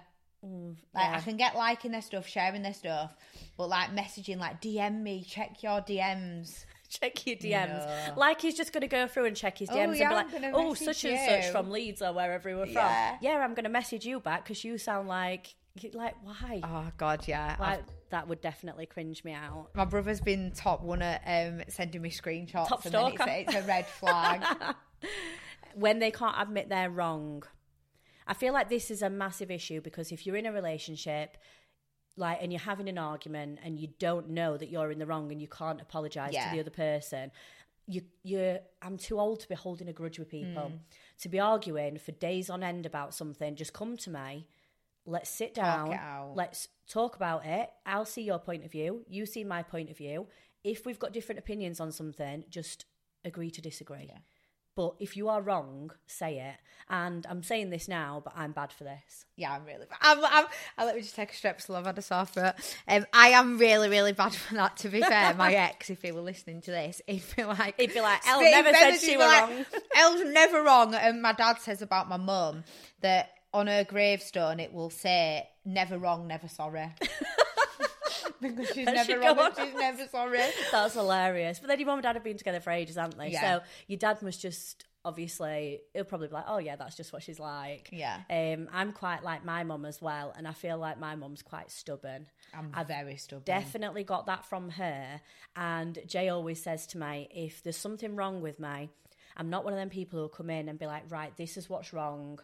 [0.94, 1.16] Like yeah.
[1.16, 3.14] I can get liking their stuff, sharing their stuff,
[3.56, 6.64] but like messaging, like DM me, check your DMs.
[6.88, 7.87] check your DMs.
[7.87, 8.14] No.
[8.16, 10.38] Like he's just going to go through and check his Oh, DMs yeah, and be
[10.38, 13.16] like, "Oh, such and such from Leeds or wherever you were Yeah.
[13.16, 15.54] from." Yeah, I'm going to message you back because you sound like
[15.92, 16.61] like why?
[16.64, 17.56] Oh god, yeah.
[17.61, 19.68] like that would definitely cringe me out.
[19.74, 23.54] My brother's been top one at um, sending me screenshots, Top and then it's, it's
[23.54, 24.42] a red flag.
[25.74, 27.42] When they can't admit they're wrong,
[28.27, 31.37] I feel like this is a massive issue because if you're in a relationship.
[32.19, 35.31] Like, and you're having an argument, and you don't know that you're in the wrong,
[35.33, 36.49] and you can't apologize Yeah.
[36.49, 37.31] to the other person.
[37.87, 38.61] You, you're.
[38.81, 40.69] I'm too old to be holding a grudge with people.
[40.71, 40.77] Hmm.
[41.19, 44.47] To be arguing for days on end about something, just come to me.
[45.05, 45.91] Let's sit down.
[46.35, 47.69] Let's talk about it.
[47.85, 49.05] I'll see your point of view.
[49.09, 50.27] You see my point of view.
[50.65, 52.87] If we've got different opinions on something, just
[53.27, 54.11] agree to disagree.
[54.77, 56.57] But if you are wrong, say it.
[56.89, 59.25] And I'm saying this now, but I'm bad for this.
[59.35, 59.99] Yeah, I'm really bad.
[60.03, 60.47] I'm, I'm,
[60.79, 61.75] i let me just take a strepsil.
[61.75, 62.55] I've had a sore throat.
[62.87, 64.77] Um, I am really, really bad for that.
[64.79, 67.95] To be fair, my ex, if he were listening to this, he'd be like, He'd
[67.95, 69.65] be like, El never said she were like, wrong.
[69.97, 70.95] El's never wrong.
[70.95, 72.62] And my dad says about my mum
[73.01, 76.93] that on her gravestone it will say "never wrong, never sorry."
[78.40, 79.66] because she's never should wrong go and on.
[79.66, 80.40] she's never sorry.
[80.72, 81.59] That's hilarious.
[81.59, 83.31] But then your mum and dad have been together for ages, haven't they?
[83.31, 83.59] Yeah.
[83.59, 87.22] So your dad must just obviously he'll probably be like, oh yeah, that's just what
[87.22, 87.88] she's like.
[87.92, 88.18] Yeah.
[88.29, 91.70] Um, I'm quite like my mum as well, and I feel like my mum's quite
[91.70, 92.27] stubborn.
[92.53, 93.44] I'm very stubborn.
[93.44, 95.20] Definitely got that from her.
[95.55, 98.90] And Jay always says to me, if there's something wrong with me,
[99.37, 101.68] I'm not one of them people who'll come in and be like, right, this is
[101.68, 102.40] what's wrong.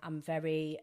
[0.00, 0.78] I'm very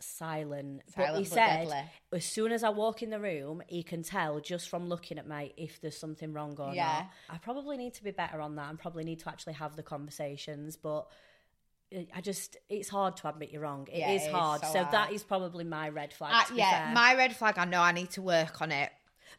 [0.00, 0.82] silent.
[0.96, 1.82] but he said, deadly.
[2.12, 5.26] as soon as I walk in the room, he can tell just from looking at
[5.28, 6.84] me if there's something wrong or Yeah.
[6.86, 7.10] not.
[7.30, 9.82] I probably need to be better on that and probably need to actually have the
[9.82, 11.08] conversations, but.
[12.14, 13.88] I just, it's hard to admit you're wrong.
[13.90, 14.60] It Yeah, is it is hard.
[14.60, 14.92] so so hard.
[14.92, 16.34] that is probably my red flag.
[16.34, 16.94] Uh, yeah, fair.
[16.94, 17.56] my red flag.
[17.56, 18.90] I know I need to work on it.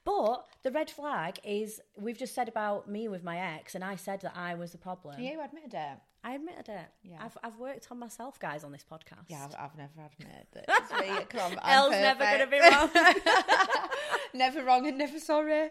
[0.03, 3.97] But the red flag is we've just said about me with my ex, and I
[3.97, 5.21] said that I was the problem.
[5.21, 5.97] Yeah, you admitted it.
[6.23, 6.85] I admitted it.
[7.03, 7.17] Yeah.
[7.21, 9.23] I've I've worked on myself, guys, on this podcast.
[9.29, 11.25] Yeah, I've, I've never admitted that it's me.
[11.29, 12.89] 'cause I'm- I'm El's never gonna be wrong.
[14.33, 15.69] never wrong and never sorry.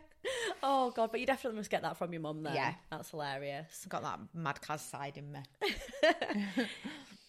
[0.63, 2.43] oh god, but you definitely must get that from your mum.
[2.43, 2.75] Then Yeah.
[2.91, 3.85] that's hilarious.
[3.91, 5.41] Got that mad Kaz side in me.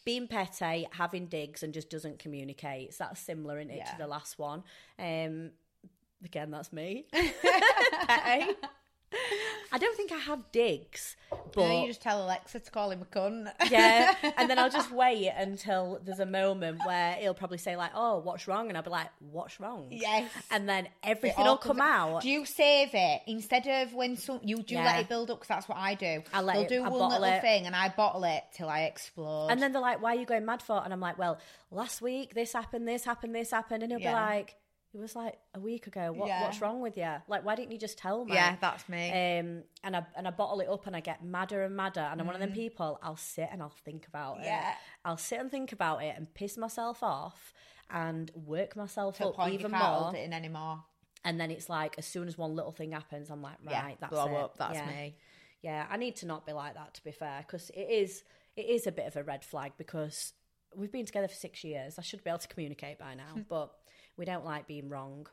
[0.05, 2.93] Being petty, having digs, and just doesn't communicate.
[2.93, 3.91] So that's similar in it Yeah.
[3.91, 4.63] to the last one.
[4.97, 5.51] Um,
[6.23, 7.05] again, that's me.
[7.11, 8.53] petty.
[9.71, 11.15] I don't think I have digs,
[11.53, 13.51] but You, you just tell Alexa to call him a cunt.
[13.69, 17.91] yeah, and then I'll just wait until there's a moment where he'll probably say like,
[17.93, 20.31] "Oh, what's wrong?" and I'll be like, "What's wrong?" Yes.
[20.51, 22.21] and then everything will come out.
[22.23, 24.85] Do you save it instead of when some you do Yeah.
[24.85, 25.37] let it build up?
[25.39, 26.23] Because that's what I do.
[26.33, 27.41] I let They'll it- do I one little it.
[27.41, 29.49] thing and I bottle it till I explode.
[29.49, 31.37] and then they're like, "Why are you going mad for?" And I'm like, "Well,
[31.71, 34.11] last week this happened, this happened, this happened," and he'll Yeah.
[34.11, 34.55] be like,
[34.93, 36.11] "It was like a week ago.
[36.11, 36.43] What, Yeah.
[36.43, 37.15] What's wrong with you?
[37.27, 39.09] Like, why didn't you just tell me?" yeah, that's me.
[39.09, 42.01] Um, and I and I bottle it up and I get madder and madder.
[42.11, 42.99] And I'm one of them people.
[43.03, 44.39] I'll sit and I'll think about.
[44.41, 44.71] Yeah.
[44.71, 44.75] it.
[45.05, 47.53] I'll sit and think about it and piss myself off
[47.89, 50.11] and work myself to up point even more.
[50.15, 50.83] it in anymore.
[51.25, 53.95] And then it's like as soon as one little thing happens, I'm like, right, Yeah,
[53.99, 54.35] that's blow it.
[54.35, 54.57] up.
[54.57, 54.85] That's yeah.
[54.87, 55.15] me.
[55.61, 58.23] Yeah, I need to not be like that to be fair, because it is
[58.55, 60.33] it is a bit of a red flag because
[60.75, 61.97] we've been together for six years.
[61.99, 63.71] I should be able to communicate by now, but
[64.19, 65.25] we don't like being wrong.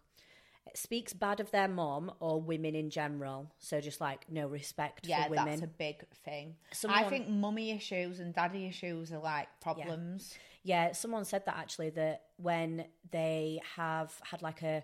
[0.66, 5.06] It speaks bad of their mom or women in general, so just like no respect
[5.06, 5.46] Yeah, for women.
[5.46, 6.56] that's a big thing.
[6.88, 10.34] I think mummy issues and daddy issues are like problems.
[10.64, 14.82] Yeah, someone said that actually that when they have had like a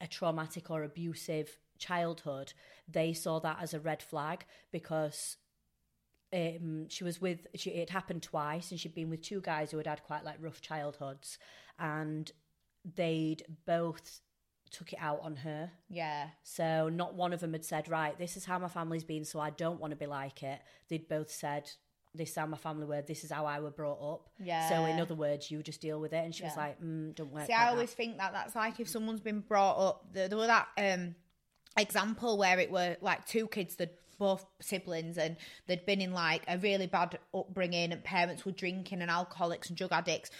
[0.00, 2.52] a traumatic or abusive childhood,
[2.88, 5.36] they saw that as a red flag because
[6.32, 9.76] um, she was with she it happened twice and she'd been with two guys who
[9.76, 11.38] had had quite like rough childhoods
[11.78, 12.32] and
[12.84, 14.20] they'd both
[14.70, 15.70] took it out on her.
[15.88, 16.28] Yeah.
[16.42, 19.40] So not one of them had said, right, this is how my family's been, so
[19.40, 20.60] I don't want to be like it.
[20.88, 21.70] They'd both said,
[22.14, 24.28] this is how my family were, this is how I were brought up.
[24.38, 24.68] Yeah.
[24.68, 26.24] So in other words, you just deal with it.
[26.24, 27.72] And she was like, mm, don't work See, I that.
[27.72, 30.06] always think that that's like if someone's been brought up.
[30.12, 31.14] There, there was that um,
[31.76, 36.44] example where it were like two kids that both siblings and they'd been in like
[36.46, 40.30] a really bad upbringing and parents were drinking and alcoholics and drug addicts.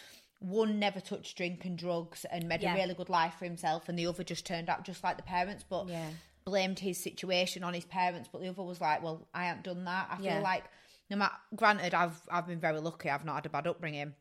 [0.45, 2.75] One never touched drink and drugs and made Yeah.
[2.75, 5.23] a really good life for himself, and the other just turned out just like the
[5.23, 6.11] parents, but Yeah.
[6.45, 8.29] blamed his situation on his parents.
[8.31, 10.65] But the other was like, "Well, I haven't done that." I feel like,
[11.09, 13.09] no matter, granted, I've I've been very lucky.
[13.09, 14.15] I've not had a bad upbringing,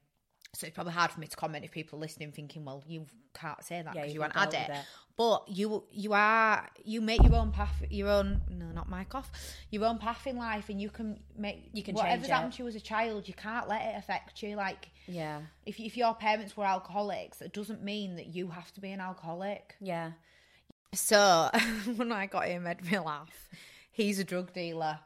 [0.53, 3.07] so it's probably hard for me to comment if people are listening thinking, "Well, you
[3.33, 4.85] can't say that because you you had deal it." it.
[5.15, 9.31] But you you are you make your own path, your own no, not mic off,
[9.71, 12.63] your own path in life, and you can make You can whatever's change happened to
[12.63, 13.27] you as a child.
[13.27, 14.55] You can't let it affect you.
[14.55, 15.41] Like Yeah.
[15.65, 18.99] if if your parents were alcoholics, it doesn't mean that you have to be an
[18.99, 19.75] alcoholic.
[19.79, 20.11] Yeah.
[20.93, 21.49] So
[21.95, 23.49] when I got him, made me laugh.
[23.91, 24.99] He's a drug dealer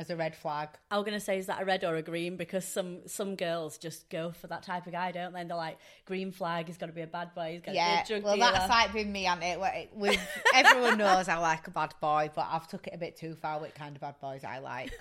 [0.00, 0.70] as a red flag.
[0.90, 2.36] I was gonna say, is that a red or a green?
[2.36, 5.40] Because some some girls just go for that type of guy, don't they?
[5.42, 7.52] And they're like, green flag, he's got to be a bad boy.
[7.52, 8.52] He's got to Yeah, be a drug well, dealer.
[8.52, 9.58] that's like been me and it.
[9.60, 10.18] it- With
[10.54, 13.60] everyone knows I like a bad boy, but I've took it a bit too far
[13.60, 14.90] with kind of bad boys I like.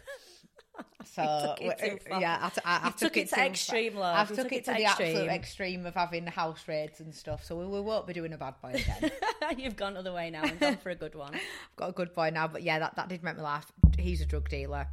[1.05, 4.15] So it yeah, I, t- I, I've You've took it to extreme, love.
[4.15, 5.29] I've took, took it, to the absolute extreme.
[5.29, 7.43] extreme of having house raids and stuff.
[7.43, 9.11] So we, we won't be doing a bad boy again.
[9.57, 11.33] You've gone other way now and gone for a good one.
[11.33, 13.71] I've got a good boy now, but yeah, that, that did make me laugh.
[13.97, 14.87] He's a drug dealer.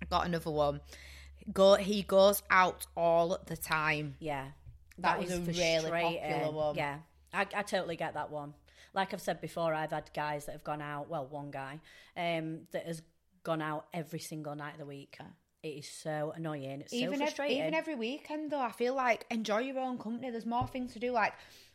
[0.00, 0.80] I got another one.
[1.52, 4.14] Go, he goes out all the time.
[4.20, 4.46] Yeah.
[4.98, 6.76] That was is a really popular one.
[6.76, 6.98] Yeah.
[7.32, 8.54] I, I totally get that one.
[8.94, 11.80] Like I've said before, I've had guys that have gone out, well, one guy,
[12.16, 13.02] um, that has
[13.48, 15.16] gone out every single night of the week.
[15.62, 16.82] It is so annoying.
[16.82, 17.58] It's so even every, frustrating.
[17.60, 20.30] even every weekend though, I feel like enjoy your own company.
[20.30, 21.12] There's more things to do.
[21.12, 21.32] Like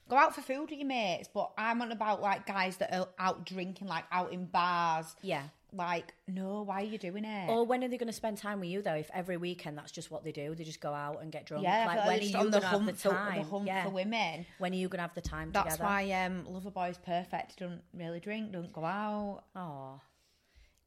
[0.08, 3.08] go out for food with your mates, but I'm on about like guys that are
[3.18, 5.16] out drinking, like out in bars.
[5.24, 5.44] yeah.
[5.76, 7.50] Like no, why are you doing it?
[7.50, 8.94] Or when are they going to spend time with you though?
[8.94, 11.64] If every weekend that's just what they do, they just go out and get drunk.
[11.64, 13.42] yeah, I like when are you on going the to have the for, time?
[13.42, 13.84] the hunt yeah.
[13.86, 14.46] for women.
[14.60, 15.90] When are you going to have the time That's together?
[15.90, 17.58] why um, Loverboy's perfect.
[17.58, 19.46] Don't really drink, don't go out.
[19.56, 20.00] Oh,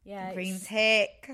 [0.07, 1.31] yeah, Green it's- tick.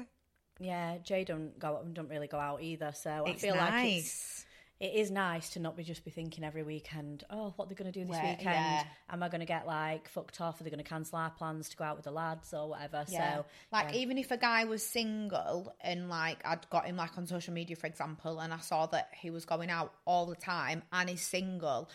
[0.59, 0.99] yeah.
[0.99, 2.93] Jay don't go, don't really go out either.
[2.95, 4.47] So It's I feel like it's nice.
[4.81, 7.23] it is nice to not be just be thinking every weekend.
[7.31, 8.45] Oh, what they're going to do this Where- weekend?
[8.45, 8.85] yeah.
[9.11, 10.61] Am I going to get like fucked off?
[10.61, 13.05] Are they going to cancel our plans to go out with the lads or whatever?
[13.09, 13.37] Yeah.
[13.39, 14.01] So like yeah.
[14.01, 17.77] even if a guy was single and like I'd got him like on social media
[17.77, 21.23] for example and I saw that he was going out all the time and he's
[21.23, 21.89] single,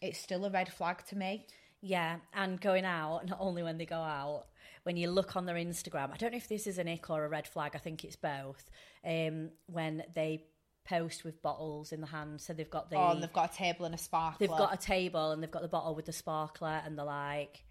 [0.00, 1.46] it's still a red flag to me.
[1.82, 4.46] Yeah, and going out, not only when they go out,
[4.82, 7.24] when you look on their Instagram, I don't know if this is an ick or
[7.24, 8.70] a red flag, I think it's both.
[9.04, 10.44] Um, when they
[10.84, 13.56] post with bottles in the hand, so they've got the Oh, and they've got a
[13.56, 14.46] table and a sparkler.
[14.46, 17.64] they've got a table and they've got the bottle with the sparkler and they're like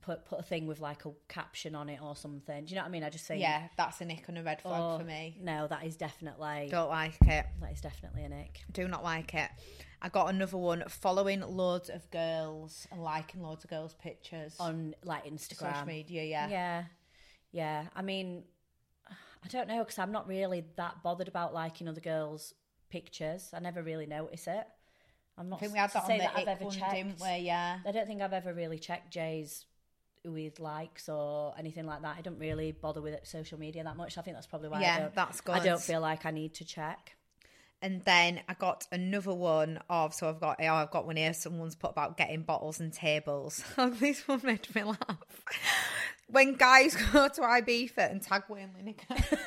[0.00, 2.64] put put a thing with like a caption on it or something.
[2.64, 3.04] Do you know what I mean?
[3.04, 5.38] I just think yeah, that's an ick and a red flag oh, for me.
[5.40, 7.46] No, that is definitely Don't like it.
[7.60, 8.60] that is definitely an ick.
[8.72, 9.50] Do not like it.
[10.00, 14.94] I got another one following loads of girls and liking loads of girls' pictures On
[15.04, 15.72] like Instagram.
[15.72, 16.24] social media.
[16.24, 16.48] Yeah.
[16.48, 16.84] Yeah,
[17.52, 17.84] yeah.
[17.96, 18.44] I mean,
[19.08, 22.54] I don't know because I'm not really that bothered about liking other girls'
[22.90, 23.50] pictures.
[23.52, 24.66] I never really notice it.
[25.36, 25.56] I'm not.
[25.56, 26.94] I think we had that on say the that I've ever one, checked.
[26.94, 27.36] didn't we?
[27.44, 27.78] Yeah.
[27.86, 29.66] I don't think I've ever really checked Jay's
[30.24, 32.16] with likes or anything like that.
[32.18, 34.18] I don't really bother with it, social media that much.
[34.18, 34.78] I think that's probably why.
[34.78, 37.16] I Yeah, don't, that's I don't feel like I need to check.
[37.80, 41.32] And then I got another one of so I've got I've got one here.
[41.32, 43.62] Someone's put about getting bottles and tables.
[44.00, 45.44] This one made me laugh.
[46.30, 49.38] When guys go to Ibiza and tag Wayne Lineker.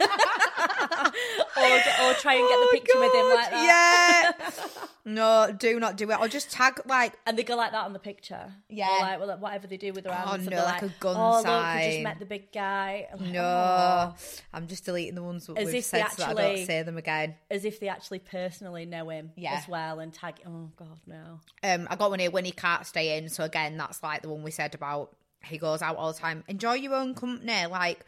[1.57, 4.33] Or, or try and get the Oh, picture with him like that.
[4.55, 4.61] Yeah.
[5.05, 6.19] no, do not do it.
[6.19, 8.51] Or just tag like And they go like that on the picture.
[8.69, 8.87] Yeah.
[8.97, 10.45] Or like, well, whatever they do with their Oh, hands.
[10.45, 13.07] no, they're like a gun oh, look, we just met the big guy.
[13.11, 13.41] Like, no.
[13.43, 14.15] "Oh."
[14.53, 16.83] I'm just deleting the ones that As we've said so that I don't actually- say
[16.83, 17.35] them again.
[17.49, 19.53] As if they actually personally know him Yeah.
[19.55, 20.35] as well and tag.
[20.47, 21.39] Oh, God, no.
[21.63, 23.29] Um, I got one here when he can't stay in.
[23.29, 26.43] So again, that's like the one we said about he goes out all the time.
[26.47, 27.65] Enjoy your own company.
[27.67, 28.05] Like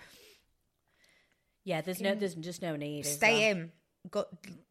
[1.64, 3.06] Yeah, there's no, there's just no need.
[3.06, 3.72] stay in.
[4.12, 4.26] Go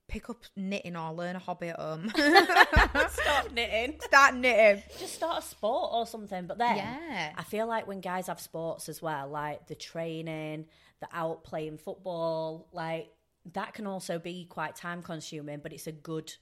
[0.08, 2.10] pick up knitting or learn a hobby at home.
[2.14, 3.98] Stop knitting.
[4.02, 4.82] Start knitting.
[4.98, 6.46] Just start a sport or something.
[6.46, 7.32] But then, Yeah.
[7.36, 10.66] I feel like when guys have sports as well, like the training,
[11.00, 13.10] the out playing football, like
[13.54, 16.32] that can also be quite time consuming, but it's a good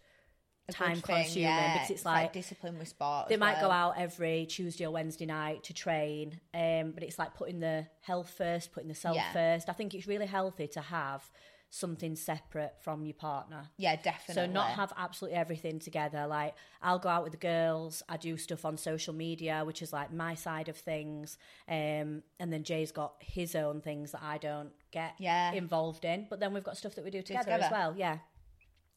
[0.70, 1.72] time consuming yeah.
[1.74, 3.28] because it's like, discipline with sport.
[3.28, 7.34] they might go out every Tuesday or Wednesday night to train, um, but it's like
[7.34, 9.32] putting the health first, putting the self Yeah.
[9.32, 9.68] first.
[9.68, 11.28] I think it's really healthy to have
[11.72, 13.70] something separate from your partner.
[13.76, 14.34] Yeah, definitely.
[14.34, 16.26] So not have absolutely everything together.
[16.26, 18.02] Like I'll go out with the girls.
[18.08, 21.38] I do stuff on social media, which is like my side of things.
[21.68, 25.52] Um, and then Jay's got his own things that I don't get Yeah.
[25.52, 26.26] involved in.
[26.28, 27.94] But then we've got stuff that we do together, as well.
[27.96, 28.18] Yeah.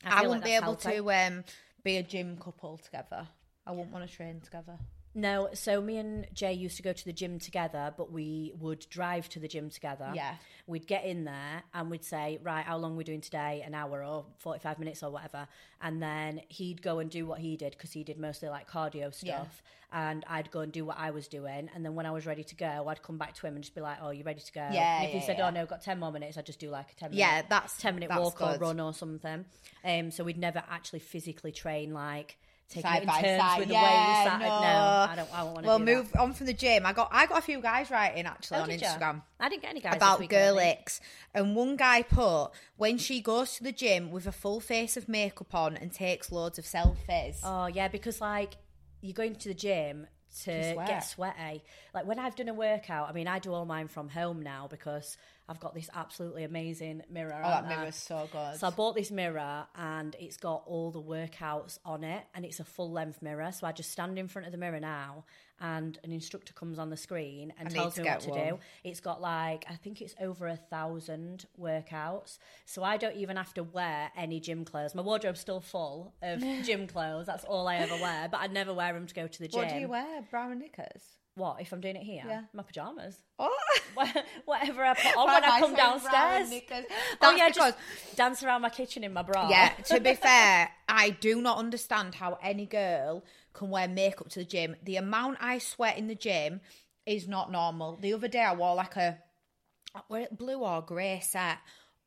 [0.05, 0.97] I, feel wouldn't like be able healthy.
[0.97, 1.43] to um,
[1.83, 3.27] be a gym couple together.
[3.65, 4.77] I wouldn't want to train together.
[5.15, 8.85] No, so me and Jay used to go to the gym together, but we would
[8.89, 10.11] drive to the gym together.
[10.15, 10.35] Yeah.
[10.65, 13.63] We'd get in there and we'd say, right, how long are we doing today?
[13.65, 15.47] An hour or 45 minutes or whatever.
[15.81, 19.13] And then he'd go and do what he did because he did mostly like cardio
[19.13, 19.61] stuff.
[19.91, 21.69] And I'd go and do what I was doing.
[21.75, 23.75] And then when I was ready to go, I'd come back to him and just
[23.75, 24.67] be like, oh, you ready to go?
[24.71, 25.47] Yeah, And if he said, yeah.
[25.47, 27.77] oh, no, got 10 more minutes, I'd just do like a 10 minute, Yeah, that's
[27.77, 29.45] 10 minute that's walk or run or something.
[29.85, 32.37] Um, so we'd never actually physically train like
[32.73, 33.59] taking Side by side.
[33.59, 33.83] with the Yeah,
[34.23, 34.29] weights.
[34.31, 34.47] That, no.
[34.47, 36.19] no, I don't, I don't want to Well, move that.
[36.21, 36.85] on from the gym.
[36.85, 38.69] I got I got a few guys writing actually Oh, on?
[38.69, 39.21] Instagram.
[39.39, 40.99] I didn't get any guys about girl icks.
[41.33, 45.07] And one guy put when she goes to the gym with a full face of
[45.07, 47.39] makeup on and takes loads of selfies.
[47.43, 48.55] Oh yeah, because like
[49.01, 50.07] you're going to the gym
[50.43, 50.87] to sweat.
[50.87, 51.63] get sweaty.
[51.93, 54.67] Like when I've done a workout, I mean, I do all mine from home now
[54.67, 55.15] because
[55.49, 57.33] I've got this absolutely amazing mirror.
[57.43, 57.75] oh, that haven't I?
[57.77, 58.57] mirror's so good.
[58.59, 62.59] So I bought this mirror and it's got all the workouts on it and it's
[62.59, 63.51] a full length mirror.
[63.51, 65.25] So I just stand in front of the mirror now
[65.59, 68.47] and an instructor comes on the screen and I tells to me what to one.
[68.47, 68.59] do.
[68.85, 72.37] It's got like, I think it's over a thousand workouts.
[72.65, 74.95] So I don't even have to wear any gym clothes.
[74.95, 77.25] My wardrobe's still full of gym clothes.
[77.25, 79.59] That's all I ever wear, but I never wear them to go to the gym.
[79.59, 80.21] what do you wear?
[80.31, 81.03] Brown knickers.
[81.35, 82.23] What, if I'm doing it here?
[82.27, 82.41] Yeah.
[82.53, 83.17] My pajamas.
[83.39, 83.57] Oh,
[84.45, 86.61] Whatever I put on when I come downstairs.
[87.21, 89.49] Oh yeah, because just dance around my kitchen in my bra.
[89.49, 89.69] yeah.
[89.85, 94.45] To be fair, I do not understand how any girl can wear makeup to the
[94.45, 94.75] gym.
[94.83, 96.61] The amount I sweat in the gym
[97.05, 97.97] is not normal.
[97.97, 99.17] The other day I wore like a
[100.09, 101.57] were it blue or grey set.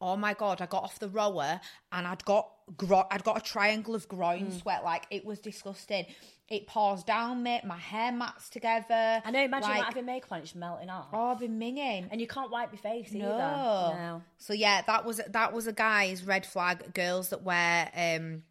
[0.01, 1.61] Oh my god, I got off the rower
[1.93, 4.61] and I'd got gro- I'd got a triangle of groin Mm.
[4.61, 4.85] sweat.
[4.85, 6.07] Like it was disgusting.
[6.49, 7.61] It pours down me.
[7.65, 9.21] My hair mats together.
[9.25, 9.43] I know.
[9.43, 12.09] Imagine like, having makeup on; it's melting off, Oh, I've been minging.
[12.11, 13.27] and you can't wipe your face No.
[13.27, 13.97] either.
[13.99, 14.23] No.
[14.39, 16.95] So yeah, that was that was a guy's red flag.
[16.95, 18.43] Girls that wear um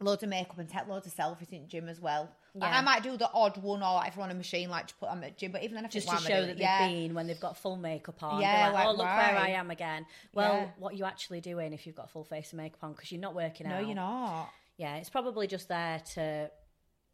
[0.00, 2.28] loads of makeup and take loads of selfies in gym as well.
[2.54, 4.86] Like, I might do the odd one or like if I'm on a machine, like
[4.88, 5.52] to put on at gym.
[5.52, 6.86] But even then, I Just to show that they've yeah.
[6.86, 8.42] been when they've got full makeup on.
[8.42, 9.38] Yeah, like, oh, like, oh, look where?
[9.38, 10.04] I am again.
[10.34, 10.68] Well, Yeah.
[10.78, 12.92] what are you actually doing if you've got full face of makeup on?
[12.92, 13.80] Because you're not working No, out.
[13.80, 14.50] No, you're not.
[14.76, 16.50] Yeah, it's probably just there to.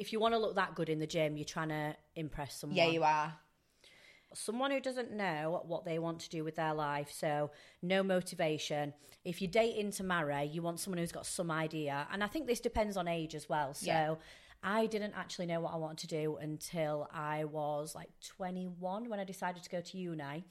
[0.01, 2.77] If you want to look that good in the gym, you're trying to impress someone.
[2.77, 3.33] Yeah, you are.
[4.35, 8.93] someone who doesn't know what they want to do with their life, so no motivation.
[9.25, 12.07] If you're dating to marry, you want someone who's got some idea.
[12.13, 13.73] And I think this depends on age as well.
[13.75, 14.15] So Yeah.
[14.63, 19.21] I didn't actually know what I wanted to do until I was like 21 when
[19.21, 20.45] I decided to go to uni.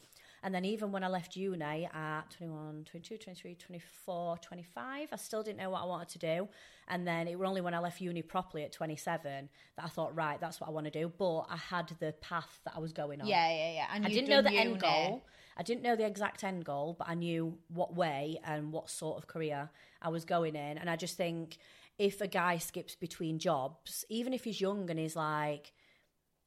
[0.44, 5.44] And then even when I left uni at 21, 22, 23, 24, 25, I still
[5.44, 6.48] didn't know what I wanted to do.
[6.88, 10.16] And then it was only when I left uni properly at 27 that I thought,
[10.16, 11.12] right, that's what I want to do.
[11.18, 13.28] But I had the path that I was going on.
[13.28, 13.88] Yeah, yeah, yeah.
[13.94, 15.24] And I didn't know the end goal.
[15.58, 19.18] I didn't know the exact end goal, but I knew what way and what sort
[19.18, 20.78] of career I was going in.
[20.78, 21.58] And I just think
[22.00, 25.74] if a guy skips between jobs, even if he's young and he's like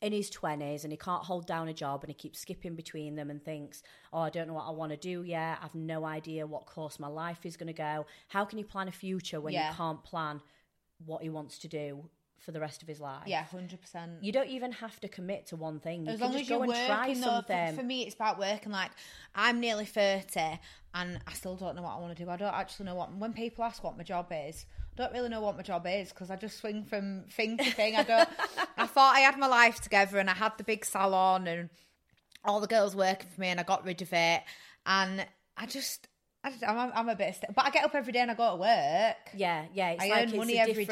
[0.01, 3.17] in his 20s and he can't hold down a job and he keeps skipping between
[3.17, 3.83] them and thinks,
[4.13, 5.59] oh, I don't know what I want to do yet.
[5.63, 8.07] I've no idea what course my life is going to go.
[8.29, 9.71] How can you plan a future when Yeah.
[9.71, 10.41] you can't plan
[11.05, 12.09] what he wants to do
[12.39, 13.25] for the rest of his life?
[13.27, 14.23] Yeah, hundred percent.
[14.23, 16.07] You don't even have to commit to one thing.
[16.07, 17.77] You As can long just as go you're and try working, though, for, something.
[17.77, 18.73] for me, it's about working.
[18.73, 18.93] Like
[19.35, 20.59] I'm nearly thirty,
[20.95, 22.31] and I still don't know what I want to do.
[22.31, 23.15] I don't actually know what.
[23.15, 24.65] When people ask what my job is,
[25.01, 27.97] don't really know what my job is because I just swing from thing to thing.
[27.97, 28.29] I don't.
[28.77, 31.71] I thought I had my life together, and I had the big salon, and
[32.45, 34.43] all the girls working for me, and I got rid of it,
[34.87, 36.07] and I just.
[36.43, 38.35] I just, I'm, I'm a bit, st- but I get up every day and I
[38.35, 39.17] go to work.
[39.35, 39.91] Yeah, yeah.
[39.91, 40.87] It's I like earn it's money a every.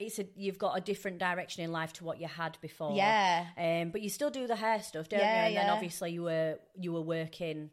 [0.00, 2.96] It's a you've got a different direction in life to what you had before.
[2.96, 3.46] Yeah.
[3.56, 5.56] Um, but you still do the hair stuff, don't Yeah, you?
[5.56, 7.70] And then obviously you were you were working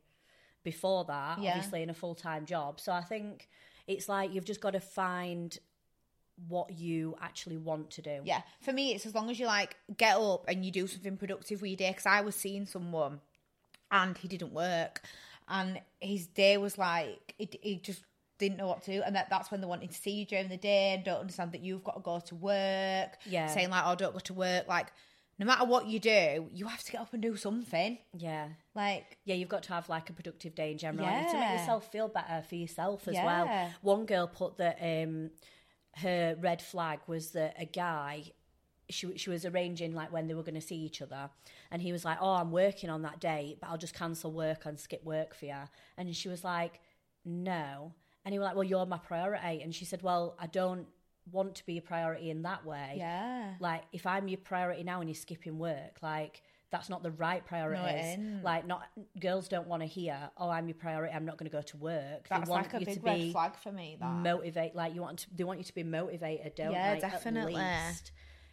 [0.63, 1.55] before that, Yeah.
[1.55, 2.79] obviously in a full time job.
[2.79, 3.49] So I think
[3.89, 5.57] it's like you've just got to find
[6.47, 8.21] what you actually want to do.
[8.23, 11.17] Yeah, for me, it's as long as you like get up and you do something
[11.17, 11.89] productive with your day.
[11.89, 13.19] Because I was seeing someone
[13.91, 15.01] and he didn't work,
[15.49, 18.03] and his day was like he, he just
[18.37, 20.47] didn't know what to do, and that, that's when they wanted to see you during
[20.47, 23.17] the day and don't understand that you've got to go to work.
[23.25, 23.47] Yeah.
[23.47, 24.93] saying like, "Oh, don't go to work." Like,
[25.39, 27.97] no matter what you do, you have to get up and do something.
[28.17, 28.49] Yeah.
[28.75, 31.49] Like, Yeah, you've got to have like a productive day in general and to make
[31.59, 33.25] yourself feel better for yourself as Yeah.
[33.25, 33.71] well.
[33.81, 35.31] One girl put that um,
[35.95, 38.31] her red flag was that a guy
[38.91, 41.29] she she was arranging like when they were going to see each other,
[41.69, 44.65] and he was like, "Oh, I'm working on that date, but I'll just cancel work
[44.65, 45.61] and skip work for you."
[45.95, 46.79] And she was like,
[47.23, 47.93] "No,"
[48.25, 50.87] and he was like, "Well, you're my priority," and she said, "Well, I don't
[51.31, 54.99] want to be a priority in that way." yeah, like if I'm your priority now
[55.01, 58.13] and you're skipping work, like that's not the right priorities.
[58.13, 58.43] isn't.
[58.43, 58.83] like not
[59.19, 61.13] girls don't want to hear, oh, I'm your priority.
[61.13, 62.27] I'm not going to go to work.
[62.29, 63.97] that's they want like a you big to red be flag for me.
[63.99, 64.75] That motivate.
[64.75, 67.01] Like you want to, they want you to be motivated, don't Yeah, they?
[67.01, 67.55] At definitely.
[67.55, 68.11] least.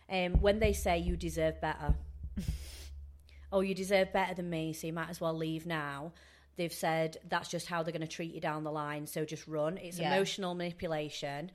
[0.09, 1.95] Um, when they say you deserve better,
[3.53, 6.13] oh, you deserve better than me, so you might as well leave now.
[6.57, 9.47] They've said that's just how they're going to treat you down the line, so just
[9.47, 9.77] run.
[9.79, 10.07] It's Yeah.
[10.15, 11.51] emotional manipulation.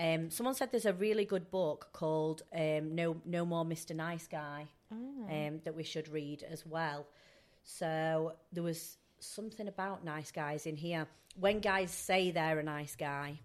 [0.00, 3.94] Um, someone said there's a really good book called um, "No No More Mr.
[3.94, 7.06] Nice Guy" um, that we should read as well.
[7.64, 11.06] So there was something about nice guys in here.
[11.38, 13.40] When guys say they're a nice guy,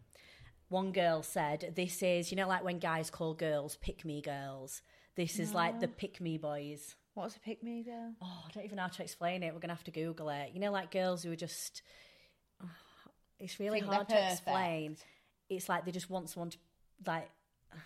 [0.70, 4.82] one girl said, "This is you know like when guys call girls pick me girls.
[5.15, 8.13] This is like the pick me boys." what's a pick me girl?
[8.22, 9.54] Oh, I don't even know how to explain it.
[9.54, 10.52] We're gonna have to Google it.
[10.54, 11.82] You know, like girls who are just.
[13.39, 14.98] it's really Think hard to explain.
[15.50, 16.58] It's like they just want someone to
[17.06, 17.30] like.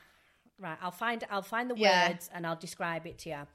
[0.61, 2.09] Right, I'll find I'll find the Yeah.
[2.09, 3.47] words and I'll describe it to you.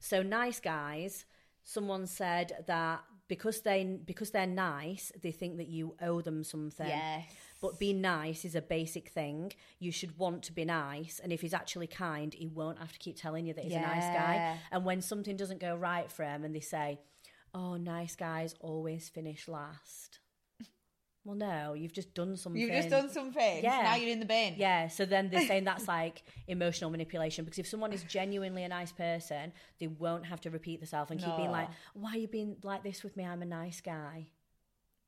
[0.00, 1.24] So nice guys.
[1.62, 6.88] Someone said that because they because they're nice, they think that you owe them something.
[6.88, 7.30] Yes.
[7.60, 9.52] But being nice is a basic thing.
[9.78, 11.20] You should want to be nice.
[11.22, 13.80] And if he's actually kind, he won't have to keep telling you that he's a
[13.80, 14.56] nice guy.
[14.72, 16.98] And when something doesn't go right for him and they say,
[17.54, 20.18] oh, nice guys always finish last.
[21.28, 22.58] Well, no, you've just done something.
[22.58, 23.62] You've just done something.
[23.62, 23.82] Yeah.
[23.82, 24.54] Now you're in the bin.
[24.56, 28.68] Yeah, so then they're saying that's like emotional manipulation because if someone is genuinely a
[28.68, 32.28] nice person, they won't have to repeat themselves and keep being like, "Why are you
[32.28, 33.26] being like this with me?
[33.26, 34.28] I'm a nice guy."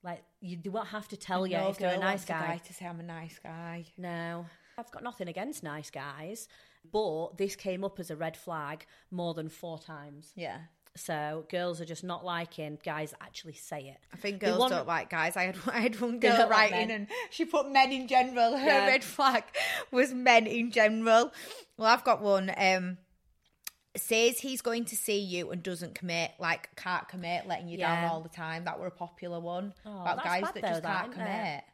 [0.02, 2.60] Like you, they won't have to tell you no if they're a nice wants guy.
[2.66, 3.86] to say I'm a nice guy.
[3.96, 4.44] No,
[4.76, 6.48] I've got nothing against nice guys,
[6.92, 10.34] but this came up as a red flag more than four times.
[10.36, 10.58] Yeah.
[10.97, 13.99] So girls are just not liking guys actually say it.
[14.12, 15.36] I think girls want- don't like guys.
[15.36, 18.57] I had I had one girl like writing and she put men in general.
[18.57, 18.86] Her Yeah.
[18.86, 19.45] red flag
[19.91, 21.32] was men in general.
[21.76, 22.53] Well, I've got one.
[22.57, 22.99] Um,
[23.97, 28.05] says he's going to see you and doesn't commit, like can't commit, letting you down
[28.05, 28.64] all the time.
[28.64, 31.26] That were a popular one Oh, about guys that though, just that, can't isn't it?
[31.26, 31.64] commit.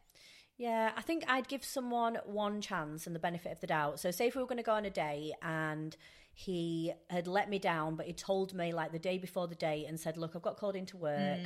[0.59, 4.01] Yeah, I think I'd give someone one chance and the benefit of the doubt.
[4.01, 5.95] So, say if we were going to go on a date and
[6.39, 9.87] he had let me down, but he told me like the day before the date
[9.89, 11.41] and said, "Look, I've got called into work.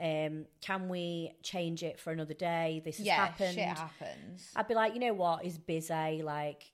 [0.00, 2.82] Um, can we change it for another day?
[2.84, 4.50] This has Yeah, happened." shit happens.
[4.56, 6.22] I'd be like, you know what, he's busy.
[6.24, 6.72] Like,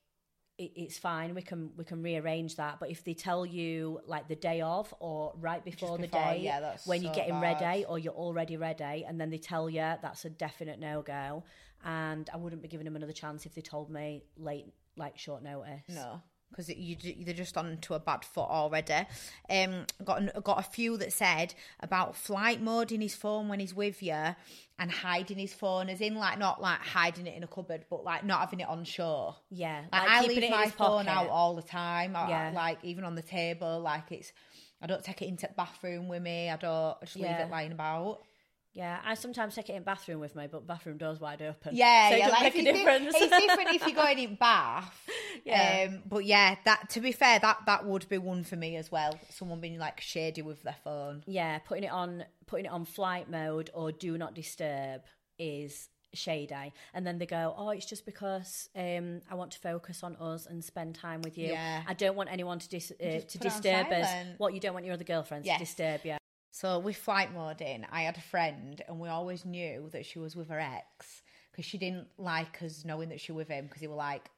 [0.57, 1.35] it, it's fine.
[1.35, 2.81] We can we can rearrange that.
[2.81, 6.61] But if they tell you like the day of or right before, the day, yeah,
[6.61, 7.61] that's when you're getting bad.
[7.61, 11.45] ready or you're already ready, and then they tell you that's a definite no go.
[11.85, 15.43] And I wouldn't be giving them another chance if they told me late, like short
[15.43, 15.83] notice.
[15.91, 19.07] No, because you they're just on to a bad foot already.
[19.51, 23.61] Um, got an- got a few that said about flight mode in his phone when
[23.61, 24.35] he's with you
[24.81, 28.05] and hiding his phone, as in like not like hiding it in a cupboard, but
[28.05, 29.37] like not having it on show.
[29.51, 31.09] Yeah, Like, like I leave my phone pocket.
[31.11, 32.17] out all the time.
[32.17, 32.53] I- Yeah.
[32.55, 34.33] like even on the table, like it's.
[34.81, 36.49] I don't take it into the bathroom with me.
[36.51, 38.21] I don't I just leave it lying about.
[38.79, 41.74] Yeah, I sometimes take it in bathroom with me, but bathroom doors wide open.
[41.74, 42.29] Yeah, so yeah.
[42.29, 43.12] Like, make a difference.
[43.16, 44.95] it's different if you're going in bath.
[45.45, 45.89] Yeah.
[45.89, 48.93] Um, but yeah, that to be fair, that that would be one for me as
[48.93, 49.18] well.
[49.31, 51.24] Someone being like shady with their phone.
[51.26, 55.01] yeah, putting it on putting it on flight mode or do not disturb
[55.41, 56.72] is shady.
[56.95, 60.47] And then they go, "Oh, it's just because um, I want to focus on us
[60.47, 61.49] and spend time with you.
[61.49, 61.83] Yeah.
[61.85, 64.09] I don't want anyone to dis- uh, to put it on disturb us.
[64.39, 65.59] What you don't want your other girlfriends Yes.
[65.59, 66.16] to disturb you."
[66.51, 70.19] So with flight mode in, I had a friend, and we always knew that she
[70.19, 71.23] was with her ex
[71.53, 74.29] because she didn't like us knowing that she was with him because he were like.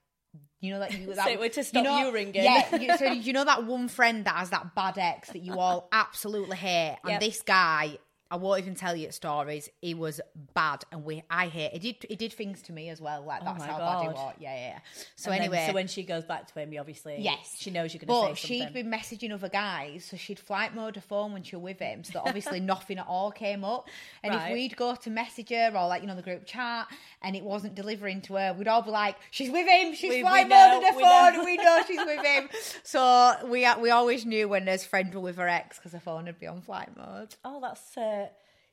[0.60, 2.44] You know that you that, So to stop know- you ringing.
[2.44, 5.58] Yeah, you, so you know that one friend that has that bad ex that you
[5.58, 7.20] all absolutely hate, and Yep.
[7.20, 7.98] this guy,
[8.30, 9.68] I won't even tell you stories.
[9.80, 10.20] He was
[10.54, 11.72] bad, and we I hate.
[11.72, 13.24] He did he did things to me as well.
[13.24, 14.34] Like that's Oh how bad he was.
[14.38, 14.78] Yeah, yeah.
[15.16, 17.56] So And then- anyway, so when she goes back to him, you obviously Yes.
[17.58, 20.74] she knows you're going but to say she'd been messaging other guys, so she'd flight
[20.74, 23.64] mode her phone when she was with him, so that obviously nothing at all came
[23.64, 23.88] up.
[24.22, 26.86] And if we'd go to message her or like you know the group chat,
[27.22, 29.94] and it wasn't delivering to her, we'd all be like, "She's with him.
[29.94, 31.32] She's We- flight mode her we phone.
[31.34, 32.48] know." We know she's with him."
[32.84, 36.24] So we we always knew when his friend were with her ex because her phone
[36.26, 37.34] would be on flight mode.
[37.44, 38.19] Oh, that's uh,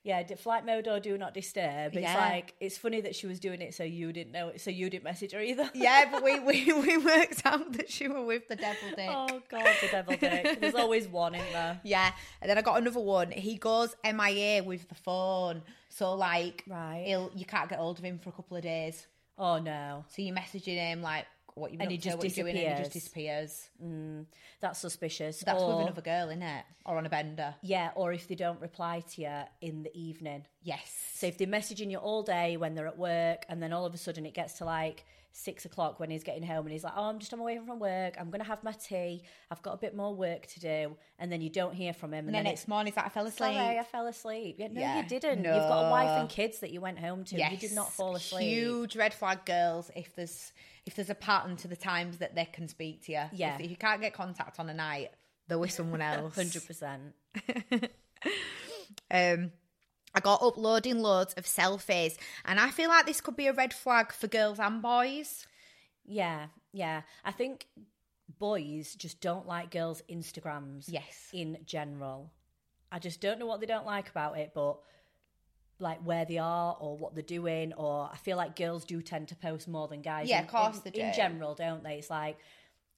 [0.08, 0.24] yeah.
[0.36, 1.94] Flight mode or do not disturb.
[1.94, 2.16] It's Yeah.
[2.18, 4.90] like it's funny that she was doing it, so you didn't know it, so you
[4.90, 5.70] didn't message her either.
[5.76, 9.10] Yeah, but we, we we worked out that she were with the devil dick.
[9.12, 10.60] oh God, the devil dick.
[10.62, 11.80] There's always one in there.
[11.84, 13.32] Yeah, and then I got another one.
[13.32, 17.04] He goes MIA with the phone, so like, Right.
[17.06, 19.06] he'll you can't get hold of him for a couple of days.
[19.40, 21.26] Oh no, So you're messaging him like,
[21.58, 23.50] what you And he just you doing, and he just disappears.
[23.52, 23.70] disappears.
[23.84, 24.26] Mm,
[24.60, 25.44] that's suspicious.
[25.46, 26.66] That's or, with another girl, isn't it?
[26.86, 27.56] Or on a bender.
[27.62, 30.46] Yeah, or if they don't reply to you in the evening.
[30.62, 30.94] Yes.
[31.14, 33.94] So if they're messaging you all day when they're at work, and then all of
[33.94, 35.06] a sudden it gets to like
[35.40, 37.60] six o'clock when he's getting home, and he's like, "Oh, I'm just on my way
[37.60, 38.16] from work.
[38.20, 39.22] I'm gonna have my tea.
[39.52, 42.26] I've got a bit more work to do," and then you don't hear from him,
[42.26, 43.54] and then next morning, he's like, I fell asleep.
[43.54, 44.56] Sorry, I fell asleep.
[44.58, 44.98] Yeah, no, Yeah.
[45.02, 45.44] you didn't.
[45.44, 47.38] You've got a wife and kids that you went home to.
[47.38, 47.52] Yes.
[47.52, 48.48] You did not fall asleep.
[48.48, 49.92] Huge red flag, girls.
[49.96, 50.54] If there's
[50.88, 53.56] if there's a pattern to the times that they can speak to you, Yeah.
[53.56, 55.12] If, if you can't get contact on a night,
[55.48, 56.36] they're with someone else.
[56.36, 57.14] Hundred percent.
[59.12, 59.52] Um,
[60.18, 63.72] I got uploading loads of selfies, and I feel like this could be a red
[63.72, 65.46] flag for girls and boys.
[66.06, 67.04] Yeah, yeah.
[67.24, 67.68] I think
[68.40, 70.86] boys just don't like girls' Instagrams.
[70.88, 71.30] Yes.
[71.34, 72.32] In general,
[72.92, 74.80] I just don't know what they don't like about it, but
[75.80, 79.28] like where they are or what they're doing, or I feel like girls do tend
[79.28, 80.28] to post more than guys.
[80.28, 82.00] Yeah, in- of course in, they In general, don't they?
[82.00, 82.40] It's like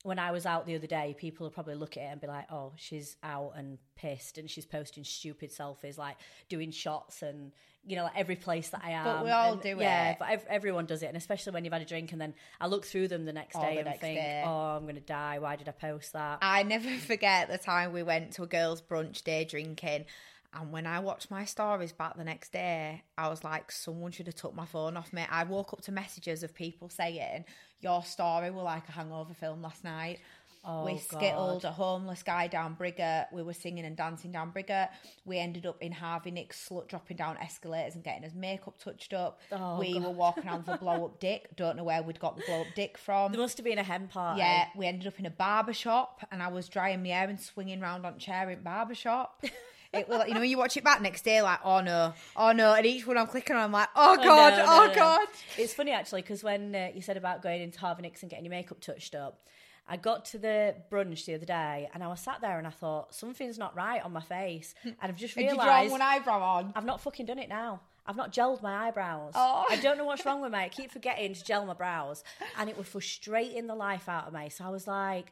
[0.03, 2.27] when I was out the other day, people will probably look at it and be
[2.27, 6.17] like, "Oh, she's out and pissed, and she's posting stupid selfies, like
[6.49, 7.51] doing shots and."
[7.87, 9.05] You know, like every place that I am.
[9.05, 9.79] But we all and- do yeah, it.
[9.79, 12.33] Yeah, but ev- everyone does it, and especially when you've had a drink, and then
[12.59, 14.43] I look through them the next Oh, day the and next think, day.
[14.45, 15.39] "Oh, I'm gonna die.
[15.39, 18.81] Why did I post that?" I never forget the time we went to a girls'
[18.81, 20.05] brunch day drinking.
[20.53, 24.25] And when I watched my stories back the next day, I was like, someone should
[24.25, 25.25] have took my phone off me.
[25.29, 27.45] I woke up to messages of people saying,
[27.81, 30.19] Your story were like a hangover film last night.
[30.65, 31.01] Oh, we God.
[31.01, 33.31] skittled a homeless guy down Briggate.
[33.31, 34.89] We were singing and dancing down Briggate.
[35.23, 39.13] We ended up in Harvey Nick's slut dropping down escalators and getting his makeup touched
[39.13, 39.39] up.
[39.51, 40.03] Oh, we God.
[40.03, 41.55] were walking around with a blow up dick.
[41.55, 43.31] Don't know where we'd got the blow up dick from.
[43.31, 44.39] There must have been a hen party.
[44.39, 47.39] Yeah, we ended up in a barber shop, and I was drying my hair and
[47.39, 49.43] swinging round on chair in barber shop.
[49.91, 52.51] It like, you know, when you watch it back next day, like, oh no, oh
[52.51, 54.93] no, and each one I'm clicking on, I'm like, oh Oh, god, no, oh no,
[54.95, 55.27] god.
[55.57, 58.45] It's funny actually because when uh, you said about going into Harvey Nicks and getting
[58.45, 59.41] your makeup touched up,
[59.87, 62.69] I got to the brunch the other day and I was sat there and I
[62.69, 66.01] thought something's not right on my face, and I've just Did you draw realised one
[66.03, 66.73] eyebrow on?
[66.75, 67.81] I've not fucking done it now.
[68.05, 69.33] I've not gelled my eyebrows.
[69.35, 69.65] Oh.
[69.69, 70.57] I don't know what's wrong with me.
[70.59, 72.23] I keep forgetting to gel my brows,
[72.57, 74.49] and it was frustrating the life out of me.
[74.49, 75.31] So I was like,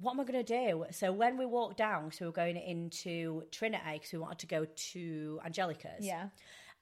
[0.00, 2.56] "What am I going to do?" So when we walked down, so we were going
[2.56, 6.06] into Trinity because we wanted to go to Angelica's.
[6.06, 6.28] Yeah.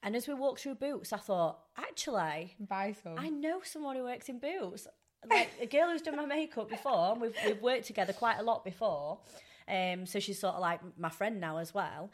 [0.03, 3.19] And as we walked through Boots, I thought, actually, Buy some.
[3.19, 4.87] I know someone who works in Boots.
[5.29, 7.13] Like a girl who's done my makeup before.
[7.13, 9.19] and We've we've worked together quite a lot before.
[9.67, 12.13] Um, so she's sort of like my friend now as well.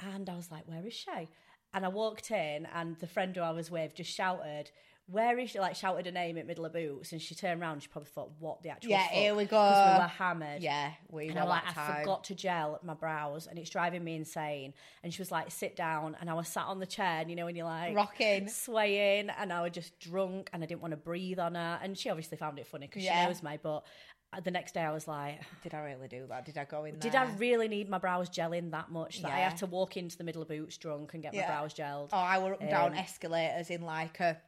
[0.00, 1.28] And I was like, where is she?
[1.74, 4.70] And I walked in, and the friend who I was with just shouted,
[5.06, 7.82] "Where is she?" Like shouted her name at middle of Boots, and she turned around.
[7.82, 9.62] She probably thought, "What the actual?" Yeah, fuck?" here we go.
[9.62, 10.62] we were hammered.
[10.62, 14.16] yeah, we And were like, I forgot to gel my brows, and it's driving me
[14.16, 14.74] insane.
[15.02, 17.36] And she was like, "Sit down," and I was sat on the chair, and you
[17.36, 18.48] know when you're like Rocking.
[18.48, 21.78] swaying, and I was just drunk, and I didn't want to breathe on her.
[21.82, 23.22] And she obviously found it funny because Yeah.
[23.22, 23.58] she knows me.
[23.62, 23.84] But
[24.32, 26.44] uh, the next day, I was like, Did I really do that?
[26.44, 27.10] Did I go in there?
[27.10, 30.16] "Did I really need my brows gelling that much that I had to walk into
[30.18, 32.70] the middle of boots drunk and get my brows gelled?" Oh, I were up and
[32.70, 34.40] down Um, escalators in like a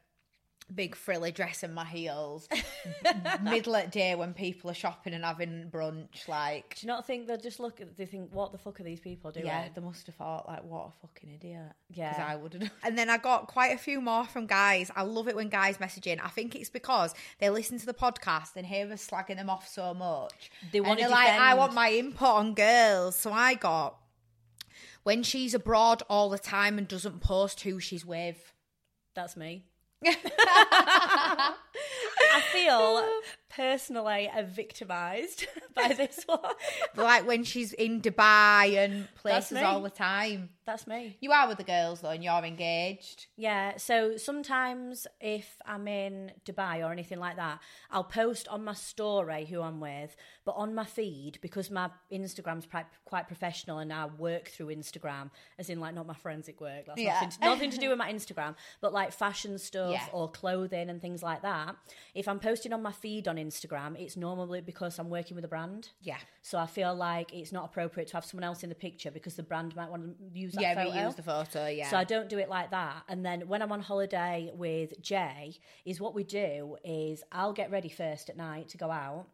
[0.73, 2.47] big frilly dress and my heels.
[3.41, 7.27] Middle at day when people are shopping and having brunch, like Do you not think
[7.27, 7.81] they'll just look?
[7.81, 10.47] At they think, "What the fuck are these people doing?" yeah, they must have thought
[10.47, 11.71] like, what a fucking idiot.
[11.89, 12.09] Yeah.
[12.09, 12.69] because I wouldn't.
[12.83, 14.91] And then I got quite a few more from guys.
[14.95, 16.19] I love it when guys message in.
[16.19, 19.67] I think it's because they listen to the podcast and hear us slagging them off
[19.67, 20.51] so much.
[20.71, 23.15] They wanna they're like, I want my input on girls.
[23.15, 23.97] So I got
[25.03, 28.53] when she's abroad all the time and doesn't post who she's with.
[29.15, 29.63] That's me.
[30.05, 31.53] I
[32.51, 33.03] feel
[33.57, 36.39] personally victimized by this one.
[36.95, 40.49] like when she's in Dubai and places all the time.
[40.65, 41.17] That's me.
[41.21, 43.27] You are with the girls though, and you're engaged.
[43.37, 48.73] Yeah, so sometimes if I'm in Dubai or anything like that, I'll post on my
[48.73, 52.67] story who I'm with, but on my feed, because my Instagram's
[53.05, 56.99] quite professional and I work through Instagram, as in like not my forensic work, that's
[56.99, 57.13] Yeah.
[57.13, 60.05] nothing, to, nothing to do with my Instagram, but like fashion stuff Yeah.
[60.11, 61.75] or clothing and things like that.
[62.13, 65.47] If I'm posting on my feed on Instagram, it's normally because I'm working with a
[65.47, 65.89] brand.
[66.01, 66.17] Yeah.
[66.41, 69.35] So I feel like it's not appropriate to have someone else in the picture because
[69.35, 70.91] the brand might want to use that Yeah, photo.
[70.91, 71.67] reuse the photo.
[71.67, 71.89] Yeah.
[71.89, 73.03] So I don't do it like that.
[73.07, 77.71] And then when I'm on holiday with Jay, is what we do is I'll get
[77.71, 79.27] ready first at night to go out.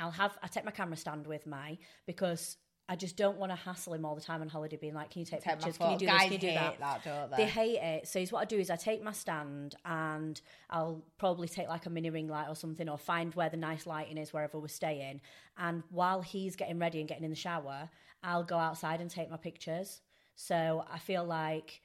[0.00, 2.56] I'll have I take my camera stand with me because
[2.92, 5.20] I just don't want to hassle him all the time on holiday, being like, "Can
[5.20, 5.78] you take, Take pictures?
[5.78, 6.24] Can you do Guys this?
[6.24, 7.36] Can you do that?" that, don't they?
[7.38, 8.06] They hate it.
[8.06, 10.38] So what I do is I take my stand and
[10.68, 13.86] I'll probably take like a mini ring light or something, or find where the nice
[13.86, 15.22] lighting is wherever we're staying.
[15.56, 17.88] And while he's getting ready and getting in the shower,
[18.22, 20.02] I'll go outside and take my pictures.
[20.34, 21.80] So I feel like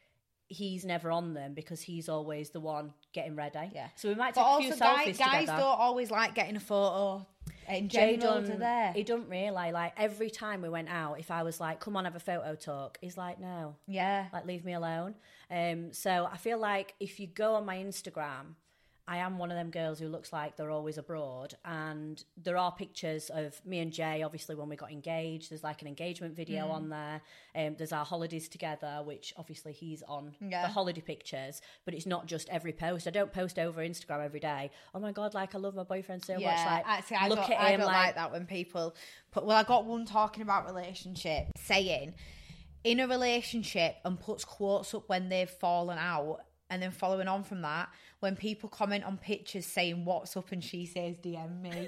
[0.49, 3.71] he's never on them because he's always the one getting ready.
[3.73, 3.87] Yeah.
[3.95, 5.61] So we might But take a few guys, selfies guys together.
[5.61, 7.25] don't always like getting a photo.
[7.67, 8.93] In Jay general, done, to there.
[8.93, 11.19] he don't really like every time we went out.
[11.19, 14.27] If I was like, "Come on, have a photo talk," he's like, "No, Yeah.
[14.31, 15.15] like leave me alone."
[15.51, 18.55] Um, so I feel like if you go on my Instagram,
[19.09, 22.73] I am one of them girls who looks like they're always abroad, and there are
[22.73, 24.21] pictures of me and Jay.
[24.21, 26.71] Obviously, when we got engaged, there's like an engagement video Mm.
[26.71, 27.21] on there.
[27.55, 30.63] Um, there's our holidays together, which obviously he's on Yeah.
[30.63, 33.07] the holiday pictures, but it's not just every post.
[33.07, 34.71] I don't post over Instagram every day.
[34.93, 36.43] Oh my god, like I love my boyfriend so much.
[36.43, 38.93] Like actually, I look at I him don't like, like that when people
[39.31, 39.45] put.
[39.45, 42.13] Well, I got one talking about relationship, saying
[42.83, 46.39] in a relationship and puts quotes up when they've fallen out,
[46.69, 47.89] and then following on from that,
[48.19, 51.87] when people comment on pictures saying "What's up" and she says "DM me,"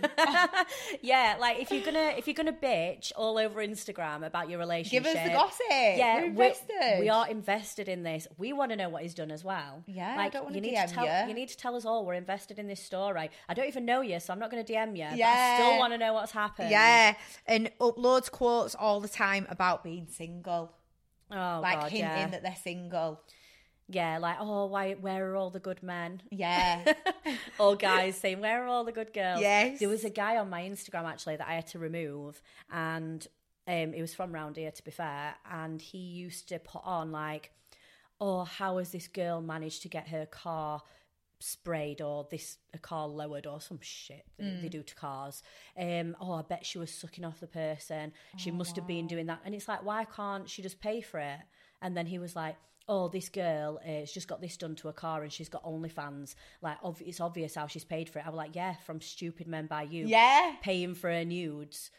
[1.02, 5.04] Yeah, like if you're gonna if you're gonna bitch all over Instagram about your relationship,
[5.04, 5.60] give us the gossip.
[5.70, 7.00] Yeah, We're invested.
[7.00, 8.28] we are invested in this.
[8.38, 9.84] We want to know what he's done as well.
[9.88, 11.26] Yeah, I like don't wanna you need DM to tell ya.
[11.26, 13.30] you need to tell us all we're invested in this story.
[13.48, 15.04] I don't even know you, so I'm not going to DM you.
[15.06, 15.58] But I Yeah.
[15.58, 16.70] still want to know what's happened.
[16.70, 17.16] Yeah,
[17.48, 20.72] and uploads quotes all the time about being single,
[21.32, 22.28] Oh like God, hinting yeah.
[22.28, 23.22] that they're single.
[23.90, 24.94] Yeah, like oh, why?
[24.94, 26.22] Where are all the good men?
[26.32, 26.94] Yeah,
[27.60, 29.42] or guys saying, Where are all the good girls?
[29.42, 29.80] Yes.
[29.80, 33.26] There was a guy on my Instagram actually that I had to remove, and
[33.68, 37.12] um, he was from round here, to be fair, and he used to put on,
[37.12, 37.52] like,
[38.22, 40.82] Oh, how has this girl managed to get her car
[41.42, 44.62] sprayed or this a car lowered or some shit that Mm.
[44.62, 45.42] they do to cars
[45.80, 49.28] um oh i bet she was sucking off the person she must have been doing
[49.28, 51.40] that and it's like why can't she just pay for it
[51.82, 52.58] and then he was like
[52.90, 55.64] oh this girl uh, has just got this done to a car and she's got
[55.64, 59.00] onlyfans like ob- it's obvious how she's paid for it i was like yeah from
[59.00, 60.56] stupid men by you yeah.
[60.62, 61.92] paying for her nudes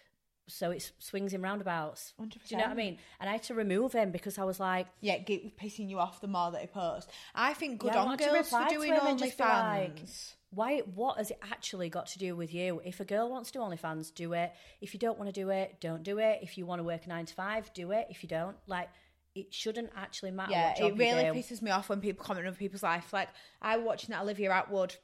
[0.49, 3.55] so it swings in roundabouts do you know what i mean and i had to
[3.55, 6.67] remove him because i was like Yeah, get, pissing you off the more that he
[6.67, 7.11] posts.
[7.35, 9.39] I think good Yeah, on girls for doing OnlyFans.
[9.39, 10.01] like-
[10.53, 10.81] why?
[10.81, 12.83] What has it actually got to do with you?
[12.85, 14.53] If a girl wants to do OnlyFans, do it.
[14.81, 16.41] If you don't want to do it, don't do it.
[16.43, 18.09] If you want to work nine to five, do it.
[18.11, 18.89] If you don't, like,
[19.35, 20.53] it shouldn't actually matter.
[20.53, 23.13] Yeah, it really pisses me off when people comment on people's life.
[23.13, 23.29] Like
[23.63, 24.97] I watching that Olivia Attwood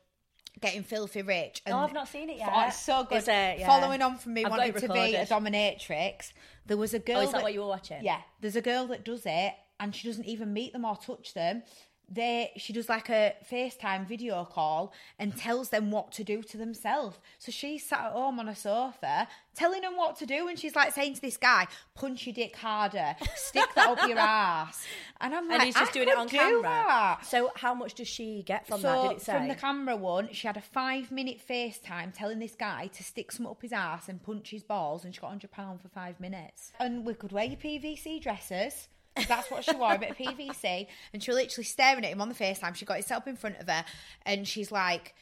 [0.60, 1.62] getting filthy rich.
[1.66, 2.50] And Oh, I've not seen it yet.
[2.52, 3.22] Oh, it's so good.
[3.22, 3.60] It?
[3.60, 3.66] Yeah.
[3.66, 6.32] Following on from me I've wanting to be a dominatrix,
[6.66, 7.18] there was a girl.
[7.18, 8.02] Oh, is that what you were watching?
[8.02, 11.34] Yeah, there's a girl that does it, and she doesn't even meet them or touch
[11.34, 11.62] them.
[12.08, 16.56] They, she does like a FaceTime video call and tells them what to do to
[16.56, 17.18] themselves.
[17.38, 19.26] So she's sat at home on a sofa
[19.56, 22.54] telling them what to do, and she's like saying to this guy, "Punch your dick
[22.56, 24.86] harder, stick that up your ass,"
[25.20, 26.62] and I'm like, And he's just "I doing it on camera.
[26.62, 29.08] that." So, how much does she get from so that?
[29.08, 29.32] Did it say?
[29.32, 33.32] from the camera one, she had a five minute FaceTime telling this guy to stick
[33.32, 36.20] some up his ass and punch his balls, and she got hundred pound for five
[36.20, 36.72] minutes.
[36.78, 38.88] And we could wear your PVC dresses.
[39.28, 40.86] That's what she wore, a bit of PVC.
[41.12, 42.74] And she was literally staring at him on the FaceTime.
[42.74, 43.84] She got it set up in front of her,
[44.24, 45.14] and she's like,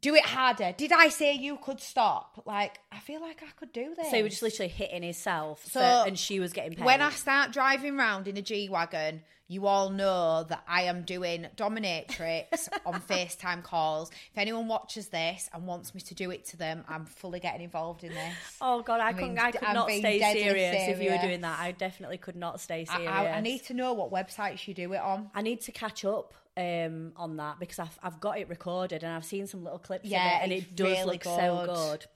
[0.00, 2.42] "Do it harder." Did I say you could stop?
[2.46, 4.10] Like, I feel like I could do this.
[4.10, 6.84] so he was just literally hitting himself, So, for- and she was getting paid.
[6.84, 11.02] When I start driving round in a G wagon, you all know that I am
[11.02, 14.10] doing dominatrix on FaceTime calls.
[14.10, 17.62] If anyone watches this and wants me to do it to them, I'm fully getting
[17.62, 18.34] involved in this.
[18.60, 19.38] Oh God, I, mean, couldn't.
[19.40, 21.58] I could I'm not stay deadly serious, if you were doing that.
[21.58, 23.12] I definitely could not stay I, serious.
[23.12, 25.30] I, I need to know what websites you do it on.
[25.34, 29.12] I need to catch up um, on that because I've, I've got it recorded and
[29.12, 31.74] I've seen some little clips Yeah, of it and it does really look so good.
[31.74, 32.06] good.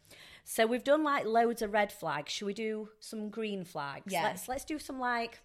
[0.44, 2.32] So we've done like loads of red flags.
[2.32, 4.12] Should we do some green flags?
[4.12, 4.24] Yeah.
[4.24, 5.40] Let's let's do some like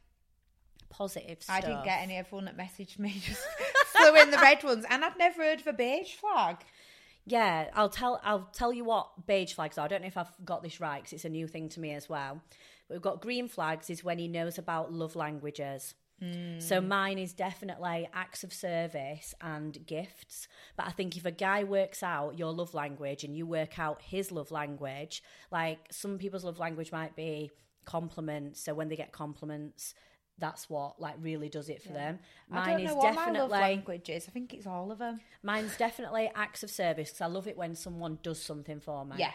[0.89, 1.55] positive stuff.
[1.55, 2.17] I didn't get any.
[2.17, 3.45] Everyone that messaged me just
[3.87, 6.57] flew in the red ones, and I've never heard of a beige flag.
[7.25, 9.85] Yeah, I'll tell I'll tell you what beige flags are.
[9.85, 11.93] I don't know if I've got this right because it's a new thing to me
[11.93, 12.41] as well.
[12.87, 15.93] But we've got green flags is when he knows about love languages.
[16.59, 16.87] So hmm.
[16.87, 20.47] mine is definitely acts of service and gifts.
[20.75, 24.01] But I think if a guy works out your love language and you work out
[24.01, 27.51] his love language, like some people's love language might be
[27.85, 28.61] compliments.
[28.61, 29.93] So when they get compliments,
[30.37, 32.19] that's what like really does it for them.
[32.49, 34.27] Mine is know what my definitely love language is.
[34.27, 35.19] I think it's all of them.
[35.43, 39.15] Mine's definitely acts of service because I love it when someone does something for me.
[39.17, 39.31] Yeah.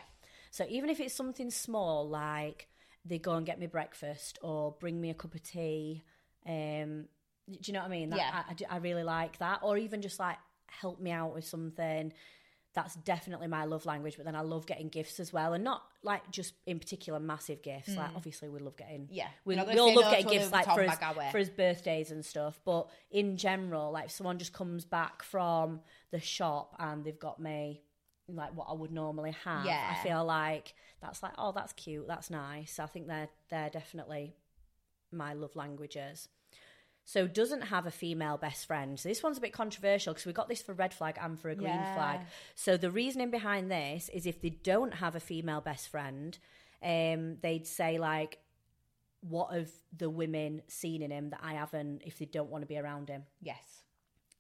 [0.50, 2.68] So even if it's something small, like
[3.04, 6.04] they go and get me breakfast or bring me a cup of tea,
[6.46, 7.06] um,
[7.50, 8.10] do you know what I mean?
[8.10, 8.42] That, Yeah.
[8.70, 9.60] I, I really like that.
[9.62, 12.12] Or even just like help me out with something.
[12.74, 14.16] That's definitely my love language.
[14.16, 17.62] But then I love getting gifts as well, and not like just in particular massive
[17.62, 17.94] gifts.
[17.94, 19.08] Like obviously we love getting Mm.
[19.10, 19.28] Yeah.
[19.44, 21.30] we, we all love no getting gifts like for his, bag, are we?
[21.30, 22.58] for his birthdays and stuff.
[22.64, 25.80] But in general, like if someone just comes back from
[26.10, 27.82] the shop and they've got me
[28.26, 29.94] like what I would normally have, Yeah.
[29.96, 32.78] I feel like that's like, oh, that's cute, that's nice.
[32.80, 34.34] I think they're they're definitely
[35.12, 36.28] my love languages.
[37.04, 38.98] So doesn't have a female best friend.
[38.98, 41.50] So this one's a bit controversial because we got this for red flag and for
[41.50, 41.94] a green Yeah.
[41.94, 42.20] flag.
[42.54, 46.38] So the reasoning behind this is if they don't have a female best friend,
[46.82, 48.38] um, they'd say like,
[49.20, 52.02] what have the women seen in him that I haven't?
[52.04, 53.82] If they don't want to be around him, Yes.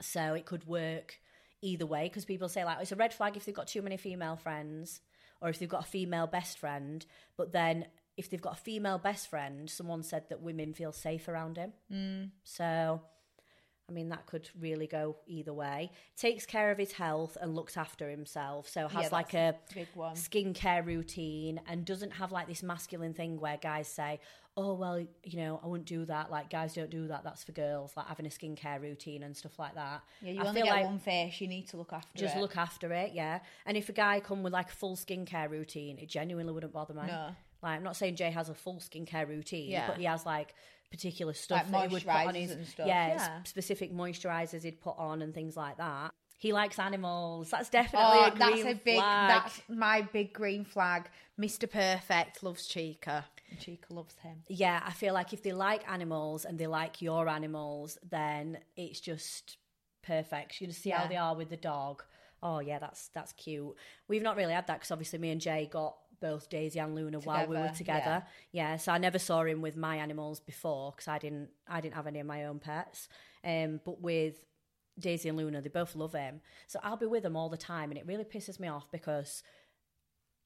[0.00, 1.18] so it could work
[1.62, 3.96] either way because people say like it's a red flag if they've got too many
[3.96, 5.00] female friends
[5.40, 7.04] or if they've got a female best friend.
[7.36, 7.86] But then
[8.16, 11.72] if they've got a female best friend, someone said that women feel safe around him.
[11.92, 12.30] Mm.
[12.44, 13.02] So.
[13.86, 15.90] I mean, that could really go either way.
[16.16, 18.66] Takes care of his health and looks after himself.
[18.66, 20.14] So has Yeah, like a big one.
[20.16, 24.20] skincare routine and doesn't have like this masculine thing where guys say,
[24.56, 27.24] "Oh well, you know, I wouldn't do that." Like guys don't do that.
[27.24, 27.92] That's for girls.
[27.94, 30.00] Like having a skincare routine and stuff like that.
[30.22, 31.38] Yeah, you I only get like one face.
[31.42, 32.40] You need to look after just it.
[32.40, 33.40] look after it, yeah.
[33.66, 36.94] And if a guy come with like a full skincare routine, it genuinely wouldn't bother
[36.94, 37.02] me.
[37.06, 37.36] No.
[37.64, 39.88] Like I'm not saying Jay has a full skincare routine, Yeah.
[39.88, 40.54] but he has like
[40.90, 43.42] particular stuff Like that he would put on his and stuff, Yeah, yeah.
[43.42, 46.12] specific moisturizers he'd put on and things like that.
[46.36, 47.50] He likes animals.
[47.50, 48.96] That's definitely Oh, a that's a big.
[48.98, 49.28] flag.
[49.42, 51.08] That's my big green flag.
[51.40, 51.68] Mr.
[51.70, 53.24] Perfect loves Chica.
[53.58, 54.42] Chica loves him.
[54.48, 59.00] yeah, I feel like if they like animals and they like your animals, then it's
[59.00, 59.56] just
[60.02, 60.60] perfect.
[60.60, 62.02] You just see how they are with the dog.
[62.42, 63.74] Oh yeah, that's that's cute.
[64.06, 67.18] We've not really had that because obviously me and Jay got both Daisy and Luna
[67.20, 68.22] while we were Together, together.
[68.52, 68.76] Yeah.
[68.76, 72.06] so I never saw him with my animals before because I didn't I didn't have
[72.06, 73.08] any of my own pets.
[73.44, 74.36] Um, but with
[74.98, 77.90] Daisy and Luna, they both love him, so I'll be with them all the time,
[77.90, 79.42] and it really pisses me off because.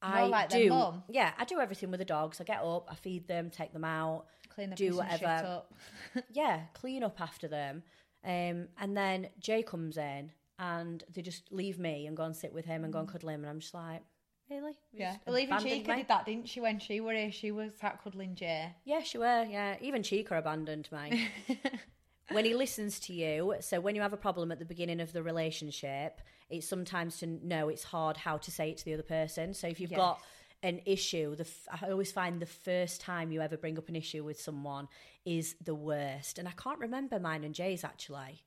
[0.01, 1.33] I like do, yeah.
[1.37, 2.41] I do everything with the dogs.
[2.41, 5.27] I get up, I feed them, take them out, Clean the do whatever.
[5.27, 5.75] up.
[6.33, 7.83] yeah, clean up after them.
[8.25, 12.53] Um, and then Jay comes in and they just leave me and go and sit
[12.53, 13.41] with him and go and cuddle him.
[13.43, 14.03] And I'm just like,
[14.51, 14.73] really?
[14.93, 15.13] You Yeah.
[15.15, 15.97] just Well, even abandoned Chica me?
[15.99, 16.61] did that, didn't she?
[16.61, 18.75] When she were here, she was sat cuddling Jay.
[18.85, 19.45] Yeah, she were.
[19.45, 21.19] Yeah, even Chica abandoned mine.
[22.31, 25.13] when he listens to you, so when you have a problem at the beginning of
[25.13, 26.21] the relationship,
[26.51, 29.55] it's sometimes to know it's hard how to say it to the other person.
[29.55, 29.99] So if you've Yes.
[29.99, 30.21] got
[30.63, 33.97] an issue, the f- I always find the first time you ever bring up an
[33.97, 34.89] issue with someone
[35.25, 36.39] is the worst.
[36.39, 38.43] And I can't remember mine and Jay's actually.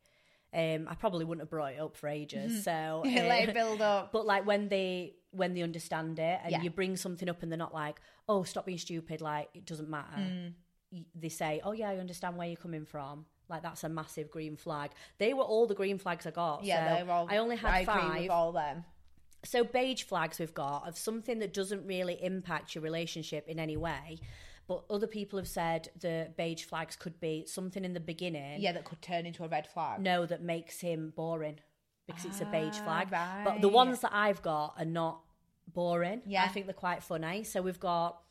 [0.54, 2.64] Um, I probably wouldn't have brought it up for ages.
[2.66, 4.12] So Let uh, it build up.
[4.12, 6.62] but like when they when they understand it and Yeah.
[6.62, 9.89] you bring something up and they're not like, oh, stop being stupid, like it doesn't
[9.89, 10.18] matter.
[10.18, 10.54] Mm.
[10.91, 13.26] Y- They say, oh yeah, I understand where you're coming from.
[13.47, 14.91] Like that's a massive green flag.
[15.20, 16.64] They were all the green flags I got.
[16.66, 17.28] Yeah, so they were all.
[17.30, 18.22] I only had I agree five.
[18.24, 18.84] with all them.
[19.43, 23.76] So beige flags we've got of something that doesn't really impact your relationship in any
[23.78, 24.20] way.
[24.72, 28.61] But other people have said the beige flags could be something in the beginning.
[28.61, 29.99] Yeah, that could turn into a red flag.
[29.99, 31.59] No, that makes him boring
[32.07, 33.43] because it's a beige Ah, flag.
[33.43, 35.19] But the ones that I've got are not
[35.67, 36.22] boring.
[36.26, 36.43] Yeah.
[36.45, 37.43] I think they're quite funny.
[37.43, 38.22] So we've got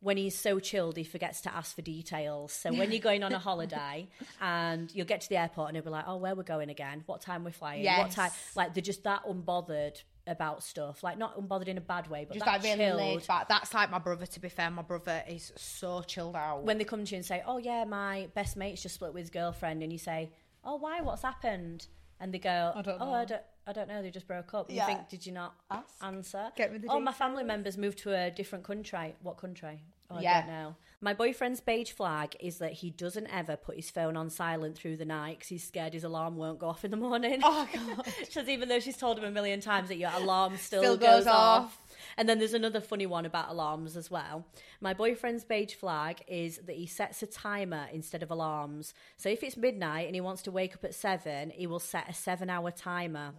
[0.00, 2.52] when he's so chilled, he forgets to ask for details.
[2.52, 4.08] So when you're going on a holiday
[4.40, 7.02] and you'll get to the airport and he'll be like, "Oh, where we're going again?
[7.06, 7.84] What time we're flying?
[7.84, 8.14] What Yes.
[8.14, 11.02] time?" Like they're just that unbothered about stuff.
[11.02, 12.98] Like not unbothered in a bad way, but Just like really chilled.
[12.98, 13.48] laid back.
[13.48, 14.26] That's like my brother.
[14.26, 16.64] To be fair, my brother is so chilled out.
[16.64, 19.22] when they come to you and say, "Oh yeah, my best mate's just split with
[19.22, 20.30] his girlfriend," and you say,
[20.64, 21.00] "Oh why?
[21.00, 21.86] What's happened?"
[22.20, 23.12] And they go, I don't "Oh.
[23.12, 24.02] I don't, I don't know.
[24.02, 24.82] They just broke up." Yeah.
[24.88, 25.84] You think, "Did you not Ask.
[26.02, 29.14] answer?" Get me the oh, my family members moved to a different country.
[29.22, 29.82] What country?
[30.10, 30.38] Oh, Yeah.
[30.38, 30.76] I don't know.
[31.00, 34.96] My boyfriend's beige flag is that he doesn't ever put his phone on silent through
[34.96, 37.38] the night because he's scared his alarm won't go off in the morning.
[37.44, 38.04] oh god.
[38.18, 41.08] Because even though she's told him a million times that your alarm still, Still goes,
[41.24, 41.64] goes off.
[41.66, 41.80] off.
[42.16, 44.44] And then there's another funny one about alarms as well.
[44.80, 48.92] My boyfriend's beige flag is that he sets a timer instead of alarms.
[49.16, 52.08] So if it's midnight and he wants to wake up at seven, he will set
[52.10, 53.34] a seven hour timer.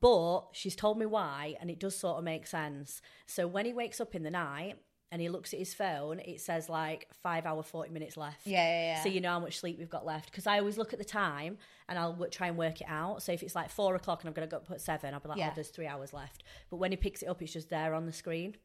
[0.00, 3.02] But she's told me why, and it does sort of make sense.
[3.26, 4.78] So when he wakes up in the night
[5.12, 8.46] and he looks at his phone, it says like five hour, 40 minutes left.
[8.46, 9.02] Yeah, yeah, yeah.
[9.02, 10.30] So you know how much sleep we've got left.
[10.30, 13.22] Because I always look at the time and I'll w- try and work it out.
[13.22, 15.20] So if it's like four o'clock and I'm going to go up at seven, I'll
[15.20, 15.50] be like, oh, Yeah.
[15.50, 16.44] oh, there's three hours left.
[16.70, 18.56] But when he picks it up, it's just there on the screen.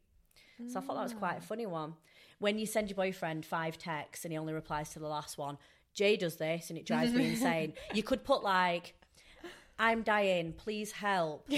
[0.70, 1.44] So I thought that was quite a mm.
[1.44, 1.96] funny one.
[2.40, 5.58] When you send your boyfriend five texts and he only replies to the last one,
[5.94, 7.74] Jay does this and it drives me insane.
[7.94, 8.96] You could put like,
[9.78, 11.50] I'm dying, please help.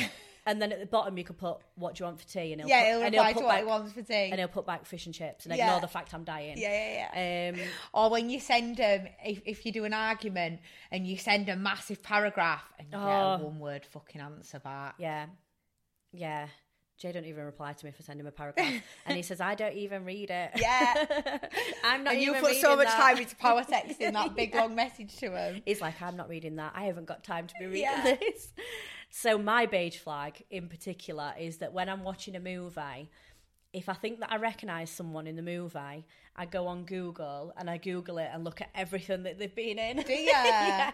[0.46, 2.54] And then at the bottom you could put, what do you want for tea?
[2.54, 4.14] And he'll yeah, put, he'll and reply put to what back, he wants for tea.
[4.32, 5.66] And he'll put back fish and chips and Yeah.
[5.68, 6.58] ignore the fact I'm dying.
[6.58, 6.72] Yeah,
[7.14, 7.62] yeah, yeah.
[7.62, 10.62] Um, Or when you send them, if, if you do an argument
[10.92, 13.46] and you send a massive paragraph and you get a Oh.
[13.46, 14.96] one word fucking answer back.
[14.98, 15.28] Yeah.
[16.12, 16.48] Yeah.
[16.98, 18.74] Jay don't even reply to me for sending him a paragraph.
[19.06, 20.52] and he says, I don't even read it.
[20.58, 21.06] Yeah.
[21.86, 22.98] I'm not and you put so much that.
[22.98, 25.62] time into power texting that big long message to him.
[25.66, 26.74] He's like, I'm not reading that.
[26.76, 28.16] I haven't got time to be reading Yeah.
[28.20, 28.52] this.
[29.10, 33.10] So my beige flag in particular is that when I'm watching a movie,
[33.74, 36.06] if I think that I recognise someone in the movie,
[36.36, 39.78] I go on Google and I Google it and look at everything that they've been
[39.80, 39.98] in.
[39.98, 40.32] Do ya?
[40.44, 40.92] yeah.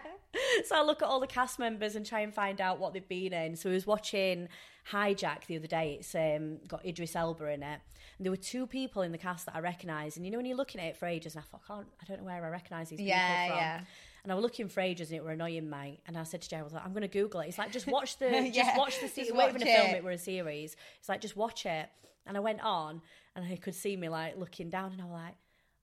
[0.66, 3.08] So I look at all the cast members and try and find out what they've
[3.08, 3.56] been in.
[3.56, 4.48] So I was watching
[4.90, 5.96] Hijack the other day.
[6.00, 7.80] It's um, got Idris Elba in it.
[8.18, 10.16] And there were two people in the cast that I recognised.
[10.16, 11.86] And you know when you're looking at it for ages and I thought, I, can't,
[12.02, 13.64] I don't know where I recognise these Yeah, people from.
[13.64, 13.80] yeah.
[14.26, 16.00] And I was looking for ages and it were annoying me.
[16.04, 17.46] And I said to Jay, I was like, I'm going to Google it.
[17.46, 19.30] He's like, just watch the, just watch the series.
[19.30, 19.96] watch Wait for the film, it.
[19.98, 20.74] it were a series.
[20.98, 21.88] It's like, just watch it.
[22.26, 23.02] And I went on
[23.36, 25.34] and I could see me like looking down and I was like,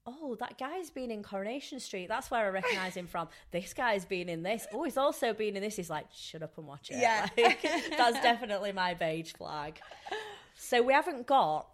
[0.05, 2.09] oh, that guy's been in Coronation Street.
[2.09, 3.29] That's where I recognise him from.
[3.51, 4.67] This guy's been in this.
[4.73, 5.77] Oh, he's also been in this.
[5.77, 6.97] He's like, shut up and watch it.
[6.99, 7.27] Yeah.
[7.37, 9.79] Like, that's definitely my beige flag.
[10.57, 11.69] So we haven't got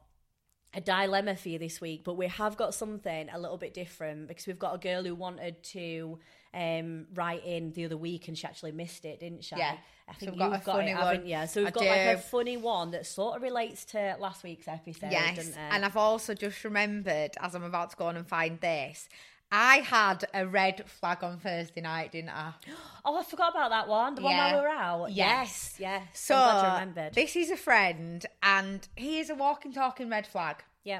[0.75, 4.27] a dilemma for you this week, but we have got something a little bit different
[4.27, 6.19] because we've got a girl who wanted to
[6.53, 9.55] um, write in the other week and she actually missed it, didn't she?
[9.55, 9.75] Yeah.
[10.07, 11.03] I So think got you've a got funny it, one.
[11.05, 11.47] haven't you?
[11.47, 14.67] So we've I got like a funny one that sort of relates to last week's
[14.67, 15.51] episode, Yes.
[15.69, 19.07] And I've also just remembered as I'm about to go on and find this,
[19.51, 22.53] I had a red flag on Thursday night, didn't I?
[23.05, 24.13] Oh, I forgot about that one.
[24.15, 24.51] The one Yeah.
[24.53, 25.11] while we were out.
[25.11, 25.75] Yes.
[25.79, 26.03] Yes, yes.
[26.13, 27.13] So I'm glad you remembered.
[27.15, 30.63] this is a friend, and he is a walking, talking red flag.
[30.83, 30.99] yeah.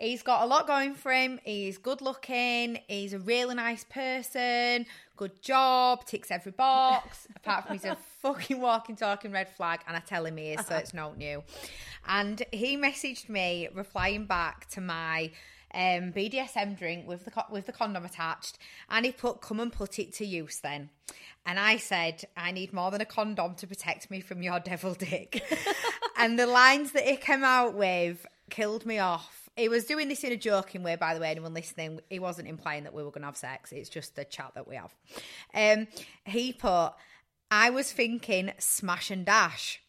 [0.00, 1.38] He's got a lot going for him.
[1.44, 2.78] He's good looking.
[2.88, 4.86] He's a really nice person.
[5.14, 6.06] Good job.
[6.06, 7.28] Ticks every box.
[7.36, 9.80] apart from he's a fucking walking, talking red flag.
[9.86, 11.42] And I tell him he is, so it's not new.
[12.08, 15.32] And he messaged me replying back to my
[15.74, 19.98] um, BDSM drink with the with the condom attached, and he put, "Come and put
[19.98, 20.88] it to use, then."
[21.44, 24.94] And I said, "I need more than a condom to protect me from your devil
[24.94, 25.44] dick."
[26.16, 29.39] and the lines that he came out with killed me off.
[29.60, 31.30] He was doing this in a joking way, by the way.
[31.30, 33.72] Anyone listening, he wasn't implying that we were going to have sex.
[33.72, 34.94] It's just the chat that we have.
[35.54, 35.86] Um,
[36.24, 36.92] he put,
[37.50, 39.80] "I was thinking smash and dash,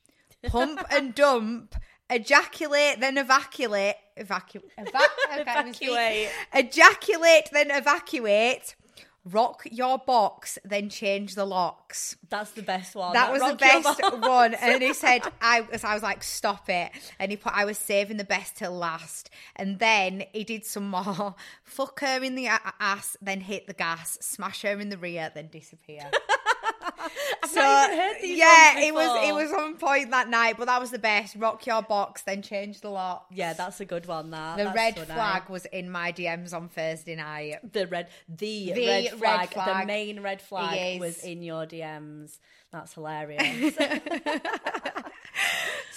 [0.47, 1.75] pump and dump."
[2.09, 3.95] Ejaculate, then evacuate.
[4.17, 4.69] Evacuate.
[4.77, 4.91] Eva-
[5.31, 5.89] I can't even speak.
[5.91, 6.29] Evacuate.
[6.53, 8.75] Ejaculate, then evacuate.
[9.25, 12.15] Rock your box, then change the locks.
[12.29, 13.13] That's the best one.
[13.13, 14.53] That was the best one.
[14.55, 16.91] And he said, I was, I was like, stop it.
[17.19, 19.29] And he put, I was saving the best till last.
[19.55, 21.35] And then he did some more.
[21.63, 22.47] Fuck her in the
[22.79, 26.09] ass, then hit the gas, smash her in the rear, then disappear.
[27.43, 30.65] I've not even heard these yeah, it was it was on point that night, but
[30.65, 31.35] that was the best.
[31.35, 33.25] Rock your box, then change the lot.
[33.31, 34.31] Yeah, that's a good one.
[34.31, 35.05] That The That's red funny.
[35.07, 37.73] flag was in my DMs on Thursday night.
[37.73, 42.37] The red, the, The red, red flag, the main red flag was in your DMs.
[42.71, 43.75] That's hilarious.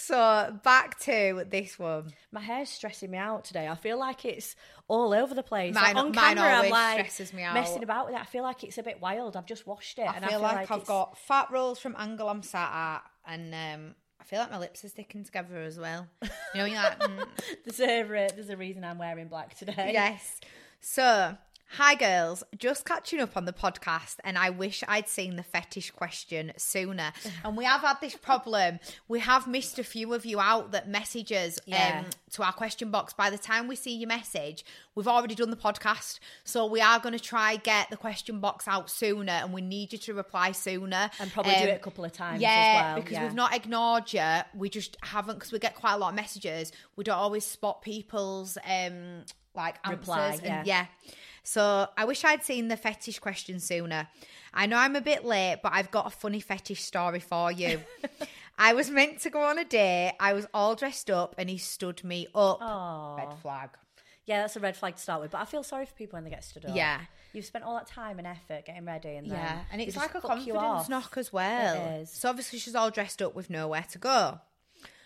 [0.06, 2.12] So back to this one.
[2.30, 3.66] My hair's stressing me out today.
[3.68, 4.54] I feel like it's
[4.86, 5.74] all over the place.
[5.74, 7.54] Mine- like on mine camera, I'm like stresses me out.
[7.54, 8.20] messing about with it.
[8.20, 9.34] I feel like it's a bit wild.
[9.36, 11.78] I've just washed it, I and feel, I feel like, I've it's got fat rolls
[11.78, 15.62] from angle I'm sat at, and um, I feel like my lips are sticking together
[15.62, 16.06] as well.
[16.22, 17.26] You know, you're like, mm,
[17.64, 18.02] There's a,
[18.34, 19.90] there's a reason I'm wearing black today.
[19.94, 20.40] yes.
[20.80, 21.34] So,
[21.66, 25.90] hi girls, just catching up on the podcast, and I wish I'd seen the fetish
[25.90, 27.12] question sooner.
[27.44, 28.78] And we have had this problem.
[29.08, 32.02] We have missed a few of you out that messages Yeah.
[32.04, 33.12] um, to our question box.
[33.12, 37.00] By the time we see your message, we've already done the podcast, so we are
[37.00, 40.52] going to try get the question box out sooner, and we need you to reply
[40.52, 42.96] sooner And probably do Um, it a couple of times yeah, as well.
[43.02, 43.22] because yeah.
[43.24, 44.38] we've not ignored you.
[44.54, 46.70] We just haven't because we get quite a lot of messages.
[46.94, 49.24] We don't always spot people's um
[49.56, 49.98] like answers.
[49.98, 50.86] Reply, and- yeah.
[51.44, 54.08] So I wish I'd seen the fetish question sooner.
[54.52, 57.80] I know I'm a bit late, but I've got a funny fetish story for you.
[58.58, 60.14] I was meant to go on a date.
[60.18, 62.58] I was all dressed up, and he stood me up.
[62.62, 63.16] Aw.
[63.16, 63.70] Red flag.
[64.26, 65.32] Yeah, that's a red flag to start with.
[65.32, 66.74] But I feel sorry for people when they get stood up.
[66.74, 67.00] Yeah.
[67.34, 70.14] You've spent all that time and effort getting ready, and then Yeah, and it's like
[70.14, 71.74] a confidence knock as well.
[71.74, 72.10] It is.
[72.10, 74.40] So obviously she's all dressed up with nowhere to go.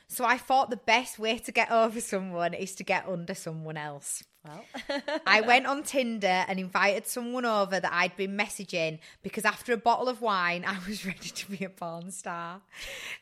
[0.09, 3.77] So I thought the best way to get over someone is to get under someone
[3.79, 4.23] else.
[4.49, 9.73] Well, I went on Tinder and invited someone over that I'd been messaging because after
[9.73, 12.61] a bottle of wine, I was ready to be a porn star.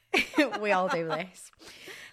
[0.61, 1.51] we all do this.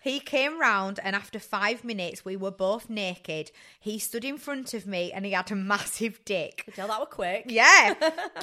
[0.03, 3.51] He came round, and after five minutes, we were both naked.
[3.79, 6.69] He stood in front of me and he had a massive dick.
[6.75, 7.45] tell that were quick.
[7.47, 7.93] Yeah.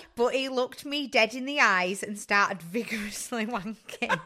[0.17, 4.19] but he looked me dead in the eyes and started vigorously wanking.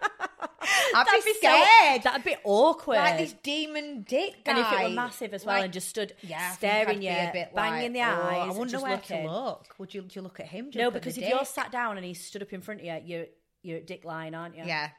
[0.94, 2.02] I'd That'd be be so- scared.
[2.04, 2.96] that'd be awkward.
[2.96, 4.52] like this demon dick guy.
[4.52, 7.10] and if it were massive as well Like- and just stood yeah, staring you,
[7.54, 9.26] banging the eyes, oh, I wonder where looking.
[9.26, 9.74] to look.
[9.78, 10.70] Would you, you look at him?
[10.74, 12.80] No, you look at because if you're sat down and he's stood up in front
[12.80, 13.26] of you, you're
[13.62, 14.64] you're at dick line, aren't you?
[14.64, 14.90] yeah.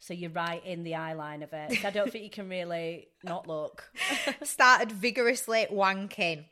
[0.00, 1.80] So you're right in the eye line of it.
[1.80, 3.90] So I don't think you can really not look.
[4.42, 6.44] started vigorously wanking.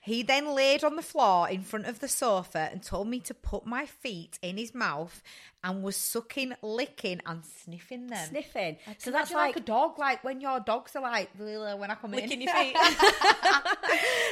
[0.00, 3.34] He then laid on the floor in front of the sofa and told me to
[3.34, 5.22] put my feet in his mouth
[5.62, 8.28] and was sucking, licking, and sniffing them.
[8.28, 8.78] Sniffing.
[8.98, 11.94] So that's like, like a dog, like when your dogs are like "Lila," when I
[11.96, 12.42] come licking in.
[12.42, 12.76] your feet.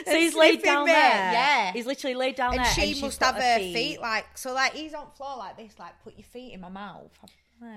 [0.07, 1.33] so he's laid down me, there.
[1.33, 1.73] yeah.
[1.73, 2.61] He's literally laid down there.
[2.61, 2.75] and there.
[2.87, 3.75] she she's must have her feet.
[3.75, 4.01] feet.
[4.01, 4.55] like so.
[4.55, 5.79] Like he's on floor like this.
[5.79, 7.11] Like put your feet in my mouth.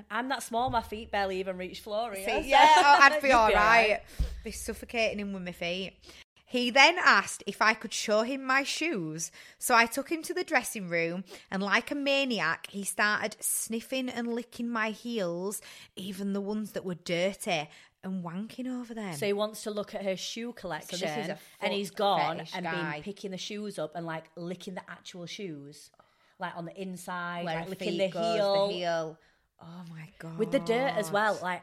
[0.10, 2.14] I'm that small, my feet barely even reach floor.
[2.14, 4.02] Feet- Yeah, I'd be all right.
[4.44, 5.94] Be suffocating him with my feet.
[6.46, 9.32] He then asked if I could show him my shoes.
[9.60, 14.10] So I took him to the dressing room, and like a maniac, he started sniffing
[14.10, 15.62] and licking my heels,
[15.96, 17.70] even the ones that were dirty,
[18.04, 19.14] and wanking over them.
[19.14, 22.52] So he wants to look at her shoe collection, a and foot he's gone fetish
[22.56, 22.94] and guy.
[22.94, 25.92] been picking the shoes up and like licking the actual shoes,
[26.40, 29.18] like on the inside, Where like her licking feet the goes, heel, the heel.
[29.62, 30.38] Oh my god!
[30.38, 31.38] with the dirt as well.
[31.42, 31.62] Like,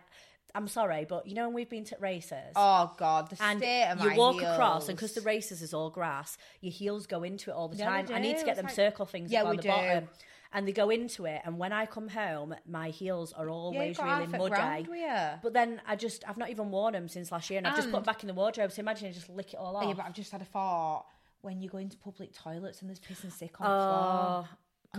[0.55, 2.53] I'm sorry, but you know when we've been to races.
[2.57, 4.53] Oh god, the and state of you my walk heels.
[4.53, 7.77] across, and because the races is all grass, your heels go into it all the
[7.77, 8.07] Yeah, time.
[8.13, 8.39] I need do.
[8.41, 9.69] to get It's them like- circle things Yeah, up on we the do.
[9.69, 10.09] bottom,
[10.53, 11.43] and they go into it.
[11.45, 14.53] And when I come home, my heels are yeah, always really muddy.
[14.53, 15.39] round with you.
[15.43, 17.89] But then I just I've not even worn them since last year, and I've just
[17.91, 18.73] put them back in the wardrobe.
[18.73, 19.85] So imagine I just lick it all off.
[19.87, 21.07] Yeah, but I've just had a thought.
[21.43, 24.49] When you go into public toilets and there's piss and sick on the floor.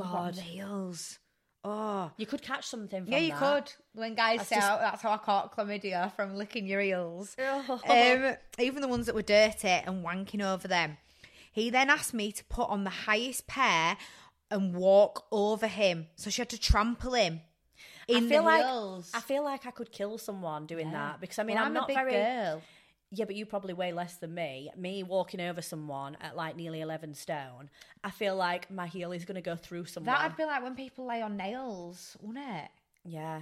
[0.08, 1.20] oh God, heels.
[1.70, 2.12] Oh.
[2.18, 3.04] you could catch something.
[3.04, 3.40] From Yeah, you that.
[3.40, 3.74] could.
[3.94, 7.36] When guys That's say, just- "Oh, that's how I caught chlamydia from licking your heels.
[7.40, 7.82] Oh.
[7.88, 10.98] um, even the ones that were dirty and wanking over them.
[11.52, 13.98] He then asked me to put on the highest pair
[14.52, 16.08] and walk over him.
[16.16, 17.42] So she had to trample him
[18.08, 19.12] in I feel the like heels.
[19.14, 21.74] I feel like I could kill someone doing that because I mean Well, I'm, I'm,
[21.74, 22.62] not a big very girl.
[23.12, 24.70] Yeah, but you probably weigh less than me.
[24.76, 27.70] Me walking over someone at like nearly 11 stone,
[28.04, 30.14] I feel like my heel is going to go through someone.
[30.14, 32.70] That'd be like when people lay on nails, wouldn't it?
[33.06, 33.42] yeah.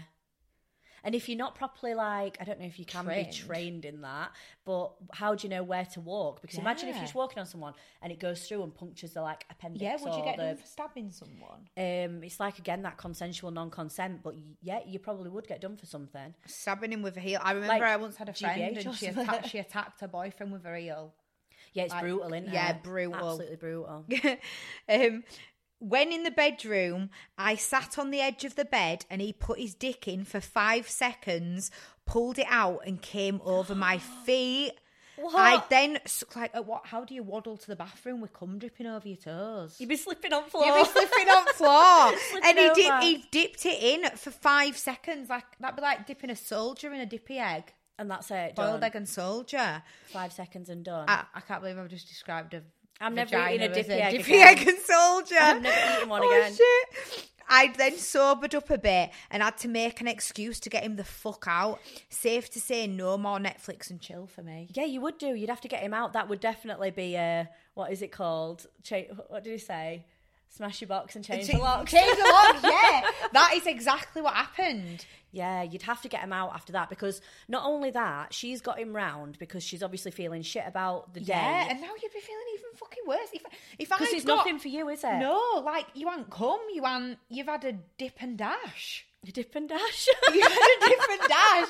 [1.06, 3.28] And if you're not properly like, I don't know if you can Trained.
[3.30, 4.32] be trained in that,
[4.66, 6.42] but how do you know where to walk?
[6.42, 9.22] Because imagine if you're just walking on someone and it goes through and punctures the
[9.22, 9.84] like appendix.
[9.84, 11.70] Yeah, would you or get the, done for stabbing someone?
[11.78, 15.78] Um, it's like again that consensual non-consent, but y- yeah, you probably would get done
[15.78, 16.34] for something.
[16.48, 17.40] Stabbing him with a heel.
[17.42, 19.24] I remember Like I once had a friend GBH and she something.
[19.24, 21.14] attacked, she attacked her boyfriend with her heel.
[21.74, 22.84] Yeah, it's Like, brutal, isn't yeah, it?
[22.84, 23.16] brutal.
[23.16, 24.06] Absolutely brutal.
[24.90, 25.24] um,
[25.90, 29.60] when in the bedroom, I sat on the edge of the bed and he put
[29.60, 31.70] his dick in for five seconds,
[32.06, 34.72] pulled it out, and came over my feet.
[35.18, 35.34] What?
[35.36, 36.00] I then
[36.36, 36.88] like, uh, what?
[36.88, 39.78] How do you waddle to the bathroom with cum dripping over your toes?
[39.80, 40.66] You'd be slipping on floor.
[40.66, 45.30] You'd be slipping on floor, Slipping and he he dipped it in for five seconds.
[45.30, 48.56] Like that'd be like dipping a soldier in a dippy egg, and that's it.
[48.56, 48.84] boiled Done.
[48.84, 49.84] egg and soldier.
[50.08, 51.06] Five seconds and done.
[51.08, 52.64] I, I can't believe I've just described a.
[53.02, 54.58] I'm never eating a dippy egg dippy again.
[54.58, 55.36] egg and soldier.
[55.38, 56.56] I'm never eating one oh, again.
[56.56, 57.30] Shit.
[57.48, 60.96] I then sobered up a bit and had to make an excuse to get him
[60.96, 61.80] the fuck out.
[62.10, 64.68] Safe to say, no more Netflix and chill for me.
[64.74, 65.28] yeah, you would do.
[65.28, 66.14] You'd have to get him out.
[66.14, 68.66] That would definitely be a what is it called?
[68.84, 70.06] Cha- what did he say?
[70.56, 71.92] Smash your box and change the locks.
[71.92, 73.10] Change the locks, yeah.
[73.34, 75.06] That is exactly what happened.
[75.32, 78.80] Yeah, you'd have to get him out after that because not only that, she's got
[78.80, 81.72] him round because she's obviously feeling shit about the Yeah, day.
[81.72, 83.28] and now you'd be feeling even fucking worse.
[83.34, 83.42] If
[83.80, 85.20] if I Because it's nothing for you, is it?
[85.20, 87.18] No, like you ain't come, you ain't.
[87.30, 89.06] You've had a dip and dash.
[89.28, 90.08] A dip and dash.
[90.34, 91.68] You've had a dip and dash.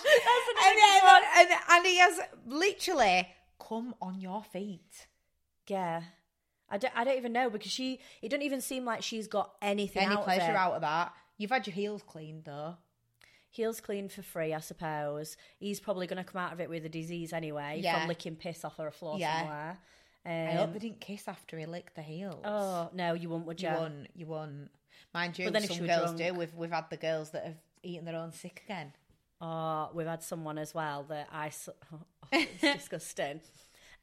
[0.63, 3.27] And, next and and he has literally
[3.59, 5.07] come on your feet.
[5.67, 6.03] yeah.
[6.69, 9.53] I don't, I don't even know because she, it doesn't even seem like she's got
[9.61, 10.55] anything Any out pleasure of it.
[10.55, 11.13] out of that?
[11.37, 12.75] You've had your heels cleaned though.
[13.51, 15.37] Heels cleaned for free, I suppose.
[15.59, 17.99] He's probably going to come out of it with a disease anyway Yeah.
[17.99, 19.39] from licking piss off her floor Yeah.
[19.39, 19.77] somewhere.
[20.25, 22.41] I Um, hope they didn't kiss after he licked the heels.
[22.43, 23.69] oh no, you wouldn't, would you?
[23.69, 24.07] you won't.
[24.15, 24.71] You won't.
[25.13, 26.33] Mind you, But then if she some girls drunk- do.
[26.33, 28.91] We've we've had the girls that have eaten their own sick again.
[29.39, 31.51] Oh, we've had someone as well that I.
[31.93, 32.01] Oh,
[32.33, 33.39] it's disgusting.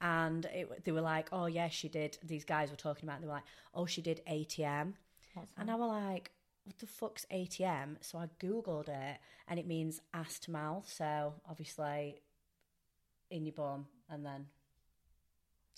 [0.03, 3.19] And it, they were like, "Oh yeah, she did." These guys were talking about.
[3.19, 4.95] It, they were like, "Oh, she did ATM,"
[5.57, 6.33] and I was like,
[6.65, 10.93] "What the fuck's ATM?" So I googled it, and it means ass to mouth.
[10.93, 12.21] So obviously,
[13.31, 14.47] in your bum, and then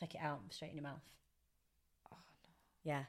[0.00, 1.02] take it out straight in your mouth.
[2.10, 2.16] Oh,
[2.82, 3.04] Yeah.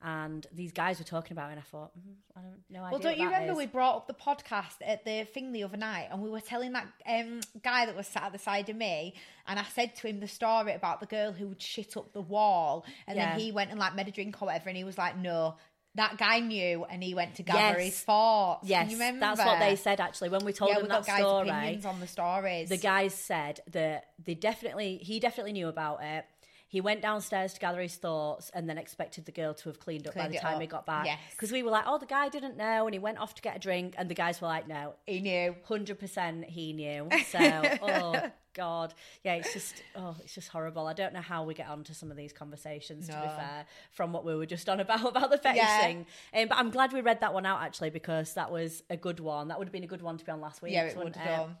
[0.00, 2.86] And these guys were talking about it, and I thought, mm, I don't know.
[2.88, 6.08] Well, don't you remember we brought up the podcast at the thing the other night,
[6.12, 9.14] and we were telling that um, guy that was sat at the side of me,
[9.48, 12.20] and I said to him the story about the girl who would shit up the
[12.20, 13.32] wall, and Yeah.
[13.34, 15.56] then he went and like made a drink or whatever, and he was like, "No,
[15.96, 17.86] that guy knew," and he went to gather Yes.
[17.94, 18.68] his thoughts.
[18.68, 19.20] Yes, Can you remember?
[19.34, 21.48] that's what they said actually when we told Yeah, them we that guys' story.
[21.50, 22.68] opinions on the stories.
[22.68, 26.24] the guys said that they definitely he definitely knew about it.
[26.70, 30.06] He went downstairs to gather his thoughts and then expected the girl to have cleaned
[30.06, 30.60] up by the time up.
[30.60, 31.06] he got back.
[31.06, 31.18] Yes.
[31.30, 33.56] Because we were like, oh, the guy didn't know, and he went off to get
[33.56, 35.56] a drink, and the guys were like, no, he knew.
[35.64, 37.08] hundred percent he knew.
[37.28, 37.38] So,
[37.82, 38.92] oh god,
[39.24, 40.86] yeah, it's just oh, it's just horrible.
[40.86, 43.06] I don't know how we get onto some of these conversations.
[43.06, 45.80] To be fair, from what we were just on about about the fetish Yeah.
[45.80, 48.96] thing, um, but I'm glad we read that one out actually because that was a
[48.96, 49.48] good one.
[49.48, 50.72] That would have been a good one to be on last week.
[50.72, 51.56] Yeah, it would have done.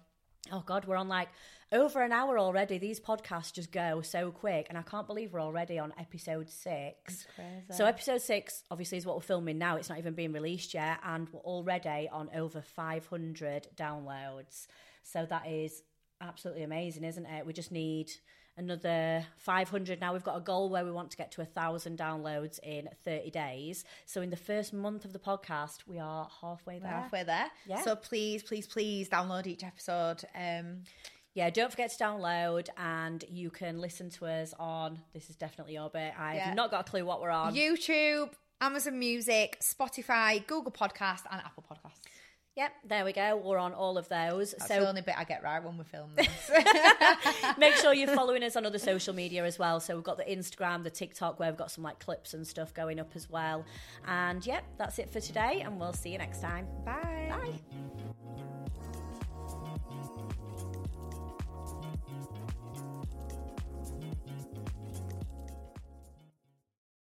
[0.52, 1.28] Oh God, we're on like
[1.72, 2.78] over an hour already.
[2.78, 7.26] These podcasts just go so quick, and I can't believe we're already on episode six.
[7.76, 9.76] So episode six, obviously, is what we're filming now.
[9.76, 14.66] It's not even being released yet, and we're already on over 500 downloads.
[15.02, 15.82] So that is
[16.20, 17.44] absolutely amazing, isn't it?
[17.44, 18.10] We just need
[18.58, 21.98] another 500 now we've got a goal where we want to get to a thousand
[21.98, 26.78] downloads in 30 days so in the first month of the podcast we are halfway
[26.78, 27.46] there halfway there.
[27.66, 27.82] Yeah.
[27.82, 30.24] So please, please, please download each episode.
[30.34, 30.82] Um,
[31.34, 35.74] yeah, don't forget to download and you can listen to us on this is definitely
[35.74, 36.12] your bit.
[36.18, 36.54] I've Yeah.
[36.54, 37.54] not got a clue what we're on.
[37.54, 42.00] YouTube, Amazon Music, Spotify, Google Podcast, and Apple Podcasts.
[42.58, 43.36] Yep, there we go.
[43.36, 44.50] We're on all of those.
[44.50, 46.50] That's so the only bit I get right when we film this.
[47.56, 49.78] make sure you're following us on other social media as well.
[49.78, 52.74] So we've got the Instagram, the TikTok, where we've got some like clips and stuff
[52.74, 53.64] going up as well.
[54.08, 56.66] And yep, that's it for today, and we'll see you next time.
[56.84, 57.28] Bye.
[57.30, 58.07] Bye.